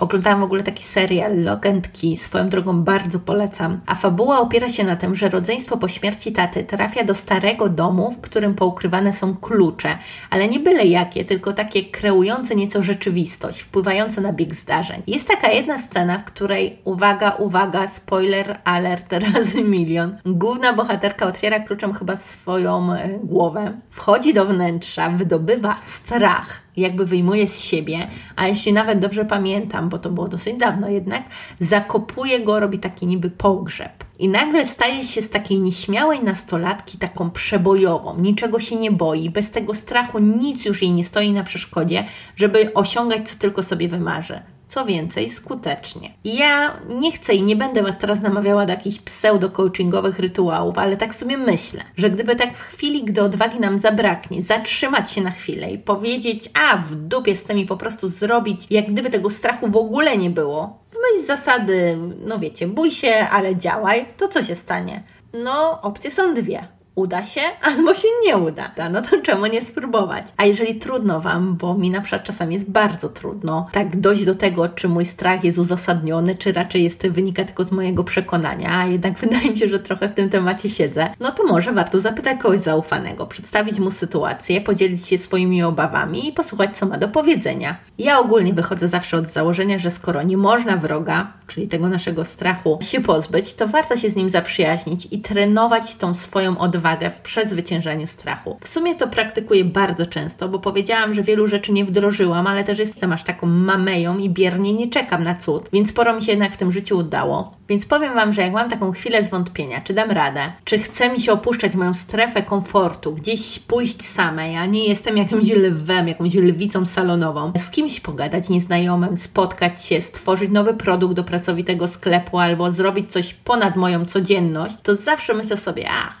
Oglądałam 0.00 0.40
w 0.40 0.44
ogóle 0.44 0.62
taki 0.62 0.84
serial 0.84 1.42
Logendki, 1.42 2.16
swoją 2.16 2.48
drogą 2.48 2.82
bardzo 2.82 3.18
polecam. 3.18 3.80
A 3.86 3.94
fabuła 3.94 4.40
opiera 4.40 4.68
się 4.68 4.84
na 4.84 4.96
tym, 4.96 5.14
że 5.14 5.28
rodzeństwo 5.28 5.76
po 5.76 5.88
śmierci 5.88 6.32
taty 6.32 6.64
trafia 6.64 7.04
do 7.04 7.14
starego 7.14 7.68
domu, 7.68 8.12
w 8.12 8.20
którym 8.20 8.54
poukrywane 8.54 9.12
są 9.12 9.36
klucze, 9.36 9.98
ale 10.30 10.48
nie 10.48 10.60
byle 10.60 10.84
jakie, 10.84 11.24
tylko 11.24 11.52
takie 11.52 11.84
kreujące 11.84 12.56
nieco 12.56 12.82
rzeczywistość, 12.82 13.60
wpływające 13.60 14.20
na 14.20 14.32
bieg 14.32 14.54
zdarzeń. 14.54 15.02
Jest 15.06 15.28
taka 15.28 15.48
jedna 15.48 15.78
scena, 15.78 16.18
w 16.18 16.24
której, 16.24 16.78
uwaga, 16.84 17.30
uwaga, 17.30 17.88
spoiler 17.88 18.58
alert 18.64 19.12
razy 19.34 19.64
milion, 19.64 20.18
główna 20.26 20.72
bohaterka 20.72 21.26
otwiera 21.26 21.60
kluczem 21.60 21.94
chyba 21.94 22.16
swoją 22.16 22.92
e, 22.92 23.08
głowę, 23.22 23.72
wchodzi 23.90 24.34
do 24.34 24.46
wnętrza, 24.46 25.10
wydobywa 25.10 25.76
strach 25.82 26.67
jakby 26.80 27.06
wyjmuje 27.06 27.48
z 27.48 27.60
siebie, 27.60 28.08
a 28.36 28.48
jeśli 28.48 28.72
nawet 28.72 28.98
dobrze 28.98 29.24
pamiętam, 29.24 29.88
bo 29.88 29.98
to 29.98 30.10
było 30.10 30.28
dosyć 30.28 30.56
dawno 30.56 30.88
jednak, 30.88 31.22
zakopuje 31.60 32.40
go, 32.40 32.60
robi 32.60 32.78
taki 32.78 33.06
niby 33.06 33.30
pogrzeb. 33.30 34.04
I 34.18 34.28
nagle 34.28 34.66
staje 34.66 35.04
się 35.04 35.22
z 35.22 35.30
takiej 35.30 35.60
nieśmiałej 35.60 36.24
nastolatki 36.24 36.98
taką 36.98 37.30
przebojową, 37.30 38.18
niczego 38.18 38.58
się 38.58 38.76
nie 38.76 38.90
boi, 38.90 39.30
bez 39.30 39.50
tego 39.50 39.74
strachu 39.74 40.18
nic 40.18 40.64
już 40.64 40.82
jej 40.82 40.92
nie 40.92 41.04
stoi 41.04 41.32
na 41.32 41.44
przeszkodzie, 41.44 42.04
żeby 42.36 42.74
osiągać 42.74 43.28
co 43.28 43.38
tylko 43.38 43.62
sobie 43.62 43.88
wymarzy 43.88 44.42
co 44.68 44.84
więcej, 44.84 45.30
skutecznie. 45.30 46.10
Ja 46.24 46.80
nie 46.88 47.12
chcę 47.12 47.34
i 47.34 47.42
nie 47.42 47.56
będę 47.56 47.82
Was 47.82 47.98
teraz 47.98 48.20
namawiała 48.20 48.66
do 48.66 48.72
jakichś 48.72 48.98
pseudo-coachingowych 48.98 50.18
rytuałów, 50.18 50.78
ale 50.78 50.96
tak 50.96 51.14
sobie 51.14 51.38
myślę, 51.38 51.80
że 51.96 52.10
gdyby 52.10 52.36
tak 52.36 52.56
w 52.56 52.60
chwili, 52.60 53.04
gdy 53.04 53.22
odwagi 53.22 53.60
nam 53.60 53.78
zabraknie, 53.80 54.42
zatrzymać 54.42 55.12
się 55.12 55.20
na 55.20 55.30
chwilę 55.30 55.70
i 55.70 55.78
powiedzieć, 55.78 56.50
a 56.54 56.76
w 56.76 56.94
dupie 56.94 57.36
z 57.36 57.44
tym 57.44 57.58
i 57.58 57.66
po 57.66 57.76
prostu 57.76 58.08
zrobić, 58.08 58.66
jak 58.70 58.92
gdyby 58.92 59.10
tego 59.10 59.30
strachu 59.30 59.68
w 59.68 59.76
ogóle 59.76 60.18
nie 60.18 60.30
było, 60.30 60.78
w 60.90 60.94
myśl 60.94 61.26
zasady, 61.26 61.98
no 62.26 62.38
wiecie, 62.38 62.66
bój 62.66 62.90
się, 62.90 63.26
ale 63.30 63.56
działaj, 63.56 64.06
to 64.16 64.28
co 64.28 64.42
się 64.42 64.54
stanie? 64.54 65.02
No, 65.32 65.80
opcje 65.82 66.10
są 66.10 66.34
dwie 66.34 66.77
uda 66.98 67.22
się 67.22 67.40
albo 67.62 67.94
się 67.94 68.08
nie 68.26 68.36
uda. 68.36 68.70
No 68.90 69.02
to 69.02 69.20
czemu 69.22 69.46
nie 69.46 69.62
spróbować? 69.62 70.26
A 70.36 70.44
jeżeli 70.44 70.74
trudno 70.74 71.20
Wam, 71.20 71.56
bo 71.56 71.74
mi 71.74 71.90
na 71.90 72.00
przykład 72.00 72.24
czasami 72.24 72.54
jest 72.54 72.70
bardzo 72.70 73.08
trudno, 73.08 73.66
tak 73.72 73.96
dojść 73.96 74.24
do 74.24 74.34
tego, 74.34 74.68
czy 74.68 74.88
mój 74.88 75.04
strach 75.04 75.44
jest 75.44 75.58
uzasadniony, 75.58 76.36
czy 76.36 76.52
raczej 76.52 76.84
jest 76.84 77.08
wynika 77.08 77.44
tylko 77.44 77.64
z 77.64 77.72
mojego 77.72 78.04
przekonania, 78.04 78.78
a 78.78 78.86
jednak 78.86 79.18
wydaje 79.28 79.50
mi 79.50 79.58
się, 79.58 79.68
że 79.68 79.78
trochę 79.78 80.08
w 80.08 80.14
tym 80.14 80.30
temacie 80.30 80.68
siedzę, 80.68 81.10
no 81.20 81.30
to 81.30 81.46
może 81.46 81.72
warto 81.72 82.00
zapytać 82.00 82.40
kogoś 82.40 82.58
zaufanego, 82.58 83.26
przedstawić 83.26 83.78
mu 83.78 83.90
sytuację, 83.90 84.60
podzielić 84.60 85.08
się 85.08 85.18
swoimi 85.18 85.62
obawami 85.62 86.28
i 86.28 86.32
posłuchać, 86.32 86.76
co 86.76 86.86
ma 86.86 86.98
do 86.98 87.08
powiedzenia. 87.08 87.76
Ja 87.98 88.18
ogólnie 88.18 88.54
wychodzę 88.54 88.88
zawsze 88.88 89.16
od 89.16 89.30
założenia, 89.30 89.78
że 89.78 89.90
skoro 89.90 90.22
nie 90.22 90.36
można 90.36 90.76
wroga, 90.76 91.32
czyli 91.46 91.68
tego 91.68 91.88
naszego 91.88 92.24
strachu, 92.24 92.78
się 92.82 93.00
pozbyć, 93.00 93.54
to 93.54 93.68
warto 93.68 93.96
się 93.96 94.10
z 94.10 94.16
nim 94.16 94.30
zaprzyjaźnić 94.30 95.08
i 95.10 95.20
trenować 95.20 95.96
tą 95.96 96.14
swoją 96.14 96.58
odwagę 96.58 96.87
przewagę 96.88 97.10
w 97.10 97.20
przezwyciężaniu 97.20 98.06
strachu. 98.06 98.58
W 98.60 98.68
sumie 98.68 98.94
to 98.94 99.08
praktykuję 99.08 99.64
bardzo 99.64 100.06
często, 100.06 100.48
bo 100.48 100.58
powiedziałam, 100.58 101.14
że 101.14 101.22
wielu 101.22 101.46
rzeczy 101.46 101.72
nie 101.72 101.84
wdrożyłam, 101.84 102.46
ale 102.46 102.64
też 102.64 102.78
jestem 102.78 103.12
aż 103.12 103.24
taką 103.24 103.46
mameją 103.46 104.18
i 104.18 104.30
biernie 104.30 104.72
nie 104.72 104.88
czekam 104.88 105.24
na 105.24 105.34
cud, 105.34 105.68
więc 105.72 105.90
sporo 105.90 106.12
mi 106.12 106.22
się 106.22 106.32
jednak 106.32 106.54
w 106.54 106.56
tym 106.56 106.72
życiu 106.72 106.98
udało. 106.98 107.58
Więc 107.68 107.86
powiem 107.86 108.14
Wam, 108.14 108.32
że 108.32 108.42
jak 108.42 108.52
mam 108.52 108.70
taką 108.70 108.92
chwilę 108.92 109.24
zwątpienia, 109.24 109.80
czy 109.80 109.94
dam 109.94 110.10
radę, 110.10 110.52
czy 110.64 110.78
chcę 110.78 111.10
mi 111.10 111.20
się 111.20 111.32
opuszczać 111.32 111.74
moją 111.74 111.94
strefę 111.94 112.42
komfortu, 112.42 113.12
gdzieś 113.12 113.58
pójść 113.58 114.04
samej, 114.04 114.56
a 114.56 114.66
nie 114.66 114.88
jestem 114.88 115.16
jakimś 115.16 115.50
lwem, 115.50 116.08
jakąś 116.08 116.34
lwicą 116.34 116.86
salonową, 116.86 117.52
z 117.58 117.70
kimś 117.70 118.00
pogadać 118.00 118.48
nieznajomym, 118.48 119.16
spotkać 119.16 119.84
się, 119.84 120.00
stworzyć 120.00 120.50
nowy 120.50 120.74
produkt 120.74 121.14
do 121.14 121.24
pracowitego 121.24 121.88
sklepu 121.88 122.38
albo 122.38 122.70
zrobić 122.70 123.12
coś 123.12 123.34
ponad 123.34 123.76
moją 123.76 124.04
codzienność, 124.04 124.76
to 124.82 124.96
zawsze 124.96 125.34
myślę 125.34 125.56
sobie, 125.56 125.90
a, 125.90 126.12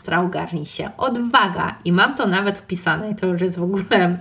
traugarni 0.48 0.66
się, 0.66 0.90
odwaga. 0.96 1.74
I 1.84 1.92
mam 1.92 2.14
to 2.14 2.26
nawet 2.26 2.58
wpisane. 2.58 3.10
I 3.10 3.14
to 3.14 3.26
już 3.26 3.40
jest 3.40 3.58
w 3.58 3.62
ogóle 3.62 3.84
mm, 3.92 4.18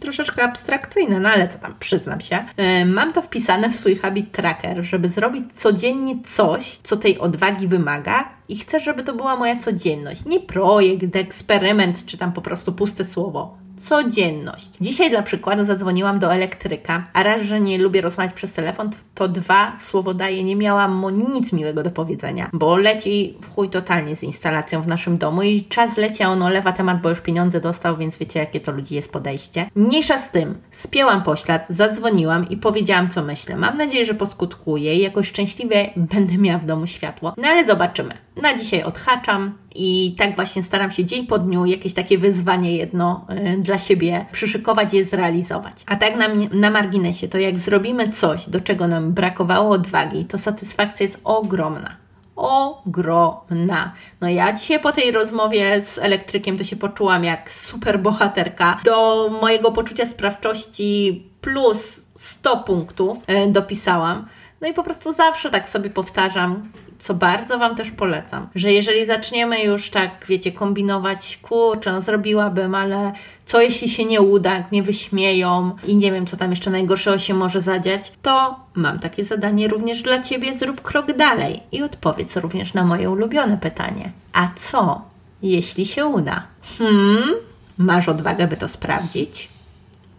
troszeczkę 0.00 0.44
abstrakcyjne, 0.44 1.20
no 1.20 1.28
ale 1.28 1.48
co 1.48 1.58
tam, 1.58 1.74
przyznam 1.80 2.20
się. 2.20 2.44
Yy, 2.56 2.84
mam 2.84 3.12
to 3.12 3.22
wpisane 3.22 3.70
w 3.70 3.74
swój 3.74 3.96
habit 3.96 4.32
tracker, 4.32 4.84
żeby 4.84 5.08
zrobić 5.08 5.44
codziennie 5.54 6.14
coś, 6.24 6.78
co 6.82 6.96
tej 6.96 7.18
odwagi 7.18 7.68
wymaga. 7.68 8.28
I 8.48 8.58
chcę, 8.58 8.80
żeby 8.80 9.04
to 9.04 9.14
była 9.14 9.36
moja 9.36 9.56
codzienność. 9.56 10.24
Nie 10.24 10.40
projekt, 10.40 11.16
eksperyment, 11.16 12.06
czy 12.06 12.18
tam 12.18 12.32
po 12.32 12.42
prostu 12.42 12.72
puste 12.72 13.04
słowo 13.04 13.65
codzienność. 13.80 14.70
Dzisiaj 14.80 15.10
dla 15.10 15.22
przykładu 15.22 15.64
zadzwoniłam 15.64 16.18
do 16.18 16.32
elektryka, 16.32 17.06
a 17.12 17.22
raz, 17.22 17.42
że 17.42 17.60
nie 17.60 17.78
lubię 17.78 18.00
rozmawiać 18.00 18.32
przez 18.32 18.52
telefon, 18.52 18.90
to 19.14 19.28
dwa 19.28 19.72
słowo 19.78 20.14
daję, 20.14 20.44
nie 20.44 20.56
miałam 20.56 20.94
mu 20.94 21.10
nic 21.10 21.52
miłego 21.52 21.82
do 21.82 21.90
powiedzenia, 21.90 22.50
bo 22.52 22.76
leci 22.76 23.38
w 23.42 23.54
chuj 23.54 23.68
totalnie 23.68 24.16
z 24.16 24.22
instalacją 24.22 24.82
w 24.82 24.86
naszym 24.86 25.18
domu 25.18 25.42
i 25.42 25.64
czas 25.64 25.96
leci, 25.96 26.22
a 26.22 26.28
on 26.28 26.42
olewa 26.42 26.72
temat, 26.72 27.00
bo 27.00 27.08
już 27.08 27.20
pieniądze 27.20 27.60
dostał, 27.60 27.96
więc 27.96 28.18
wiecie, 28.18 28.40
jakie 28.40 28.60
to 28.60 28.72
ludzi 28.72 28.94
jest 28.94 29.12
podejście. 29.12 29.70
Mniejsza 29.74 30.18
z 30.18 30.30
tym, 30.30 30.54
spięłam 30.70 31.22
poślad, 31.22 31.66
zadzwoniłam 31.68 32.48
i 32.48 32.56
powiedziałam, 32.56 33.08
co 33.10 33.22
myślę. 33.22 33.56
Mam 33.56 33.78
nadzieję, 33.78 34.04
że 34.04 34.14
poskutkuje 34.14 34.94
i 34.94 35.02
jakoś 35.02 35.28
szczęśliwie 35.28 35.90
będę 35.96 36.38
miała 36.38 36.58
w 36.58 36.66
domu 36.66 36.86
światło. 36.86 37.34
No 37.36 37.48
ale 37.48 37.64
zobaczymy. 37.64 38.14
Na 38.42 38.58
dzisiaj 38.58 38.82
odhaczam, 38.82 39.52
i 39.78 40.14
tak 40.18 40.34
właśnie 40.36 40.62
staram 40.62 40.90
się 40.90 41.04
dzień 41.04 41.26
po 41.26 41.38
dniu 41.38 41.66
jakieś 41.66 41.94
takie 41.94 42.18
wyzwanie 42.18 42.76
jedno 42.76 43.26
y, 43.54 43.58
dla 43.58 43.78
siebie 43.78 44.26
przyszykować 44.32 44.94
je 44.94 45.04
zrealizować. 45.04 45.74
A 45.86 45.96
tak 45.96 46.16
na, 46.16 46.28
na 46.52 46.70
marginesie, 46.70 47.28
to 47.28 47.38
jak 47.38 47.58
zrobimy 47.58 48.08
coś, 48.08 48.48
do 48.48 48.60
czego 48.60 48.88
nam 48.88 49.12
brakowało 49.12 49.70
odwagi, 49.70 50.24
to 50.24 50.38
satysfakcja 50.38 51.06
jest 51.06 51.20
ogromna 51.24 52.06
ogromna. 52.36 53.92
No 54.20 54.28
ja 54.28 54.52
dzisiaj 54.52 54.80
po 54.80 54.92
tej 54.92 55.10
rozmowie 55.10 55.82
z 55.82 55.98
elektrykiem 55.98 56.58
to 56.58 56.64
się 56.64 56.76
poczułam 56.76 57.24
jak 57.24 57.50
super 57.50 58.00
bohaterka. 58.00 58.80
Do 58.84 59.28
mojego 59.42 59.72
poczucia 59.72 60.06
sprawczości 60.06 61.24
plus 61.40 62.06
100 62.16 62.56
punktów 62.56 63.18
y, 63.18 63.52
dopisałam. 63.52 64.26
No 64.60 64.68
i 64.68 64.74
po 64.74 64.82
prostu 64.82 65.12
zawsze 65.12 65.50
tak 65.50 65.68
sobie 65.68 65.90
powtarzam, 65.90 66.72
co 66.98 67.14
bardzo 67.14 67.58
Wam 67.58 67.76
też 67.76 67.90
polecam, 67.90 68.48
że 68.54 68.72
jeżeli 68.72 69.06
zaczniemy 69.06 69.62
już 69.62 69.90
tak, 69.90 70.24
wiecie, 70.28 70.52
kombinować, 70.52 71.38
kurczę, 71.42 71.92
no 71.92 72.00
zrobiłabym, 72.00 72.74
ale 72.74 73.12
co 73.46 73.60
jeśli 73.60 73.88
się 73.88 74.04
nie 74.04 74.20
uda, 74.20 74.54
jak 74.54 74.72
mnie 74.72 74.82
wyśmieją 74.82 75.76
i 75.84 75.96
nie 75.96 76.12
wiem, 76.12 76.26
co 76.26 76.36
tam 76.36 76.50
jeszcze 76.50 76.70
najgorszego 76.70 77.18
się 77.18 77.34
może 77.34 77.60
zadziać, 77.60 78.12
to 78.22 78.60
mam 78.74 78.98
takie 78.98 79.24
zadanie 79.24 79.68
również 79.68 80.02
dla 80.02 80.22
Ciebie, 80.22 80.54
zrób 80.54 80.80
krok 80.80 81.16
dalej 81.16 81.62
i 81.72 81.82
odpowiedz 81.82 82.36
również 82.36 82.74
na 82.74 82.84
moje 82.84 83.10
ulubione 83.10 83.58
pytanie. 83.58 84.12
A 84.32 84.48
co, 84.56 85.02
jeśli 85.42 85.86
się 85.86 86.06
uda? 86.06 86.42
Hmm? 86.78 87.34
Masz 87.78 88.08
odwagę, 88.08 88.48
by 88.48 88.56
to 88.56 88.68
sprawdzić? 88.68 89.48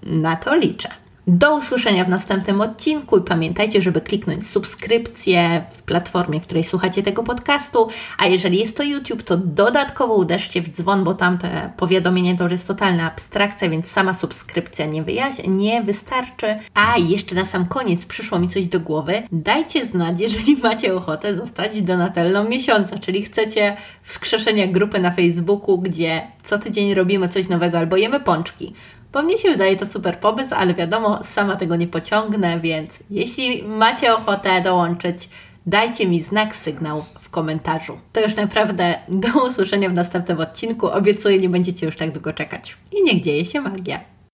Na 0.03 0.35
to 0.35 0.55
liczę. 0.55 0.89
Do 1.29 1.55
usłyszenia 1.55 2.05
w 2.05 2.09
następnym 2.09 2.61
odcinku 2.61 3.17
i 3.17 3.21
pamiętajcie, 3.21 3.81
żeby 3.81 4.01
kliknąć 4.01 4.49
subskrypcję 4.49 5.63
w 5.77 5.81
platformie, 5.81 6.39
w 6.39 6.43
której 6.43 6.63
słuchacie 6.63 7.03
tego 7.03 7.23
podcastu, 7.23 7.89
a 8.17 8.25
jeżeli 8.25 8.59
jest 8.59 8.77
to 8.77 8.83
YouTube, 8.83 9.23
to 9.23 9.37
dodatkowo 9.37 10.15
uderzcie 10.15 10.61
w 10.61 10.69
dzwon, 10.69 11.03
bo 11.03 11.13
tam 11.13 11.37
te 11.37 11.71
powiadomienie 11.77 12.37
to 12.37 12.43
już 12.43 12.51
jest 12.51 12.67
totalna 12.67 13.11
abstrakcja, 13.11 13.69
więc 13.69 13.87
sama 13.87 14.13
subskrypcja 14.13 14.85
nie, 14.85 15.03
wyjaś- 15.03 15.47
nie 15.47 15.81
wystarczy. 15.81 16.55
A 16.73 16.97
jeszcze 16.97 17.35
na 17.35 17.45
sam 17.45 17.65
koniec 17.65 18.05
przyszło 18.05 18.39
mi 18.39 18.49
coś 18.49 18.67
do 18.67 18.79
głowy. 18.79 19.23
Dajcie 19.31 19.85
znać, 19.85 20.19
jeżeli 20.19 20.57
macie 20.57 20.95
ochotę 20.95 21.35
zostać 21.35 21.81
donatelną 21.81 22.49
miesiąca, 22.49 22.99
czyli 22.99 23.25
chcecie 23.25 23.77
wskrzeszenia 24.03 24.67
grupy 24.67 24.99
na 24.99 25.11
Facebooku, 25.11 25.77
gdzie 25.77 26.21
co 26.43 26.59
tydzień 26.59 26.93
robimy 26.93 27.29
coś 27.29 27.49
nowego 27.49 27.77
albo 27.77 27.97
jemy 27.97 28.19
pączki. 28.19 28.73
Bo 29.13 29.23
mnie 29.23 29.37
się 29.37 29.49
wydaje 29.49 29.77
to 29.77 29.85
super 29.85 30.19
pomysł, 30.19 30.55
ale 30.55 30.73
wiadomo, 30.73 31.23
sama 31.23 31.55
tego 31.55 31.75
nie 31.75 31.87
pociągnę, 31.87 32.59
więc 32.59 32.99
jeśli 33.09 33.63
macie 33.63 34.15
ochotę 34.15 34.61
dołączyć, 34.61 35.29
dajcie 35.65 36.07
mi 36.07 36.21
znak, 36.21 36.55
sygnał 36.55 37.05
w 37.21 37.29
komentarzu. 37.29 37.99
To 38.13 38.21
już 38.21 38.35
naprawdę 38.35 38.99
do 39.09 39.45
usłyszenia 39.47 39.89
w 39.89 39.93
następnym 39.93 40.39
odcinku. 40.39 40.87
Obiecuję, 40.87 41.39
nie 41.39 41.49
będziecie 41.49 41.85
już 41.85 41.97
tak 41.97 42.11
długo 42.11 42.33
czekać. 42.33 42.77
I 42.91 43.03
niech 43.03 43.23
dzieje 43.23 43.45
się 43.45 43.61
magia. 43.61 44.16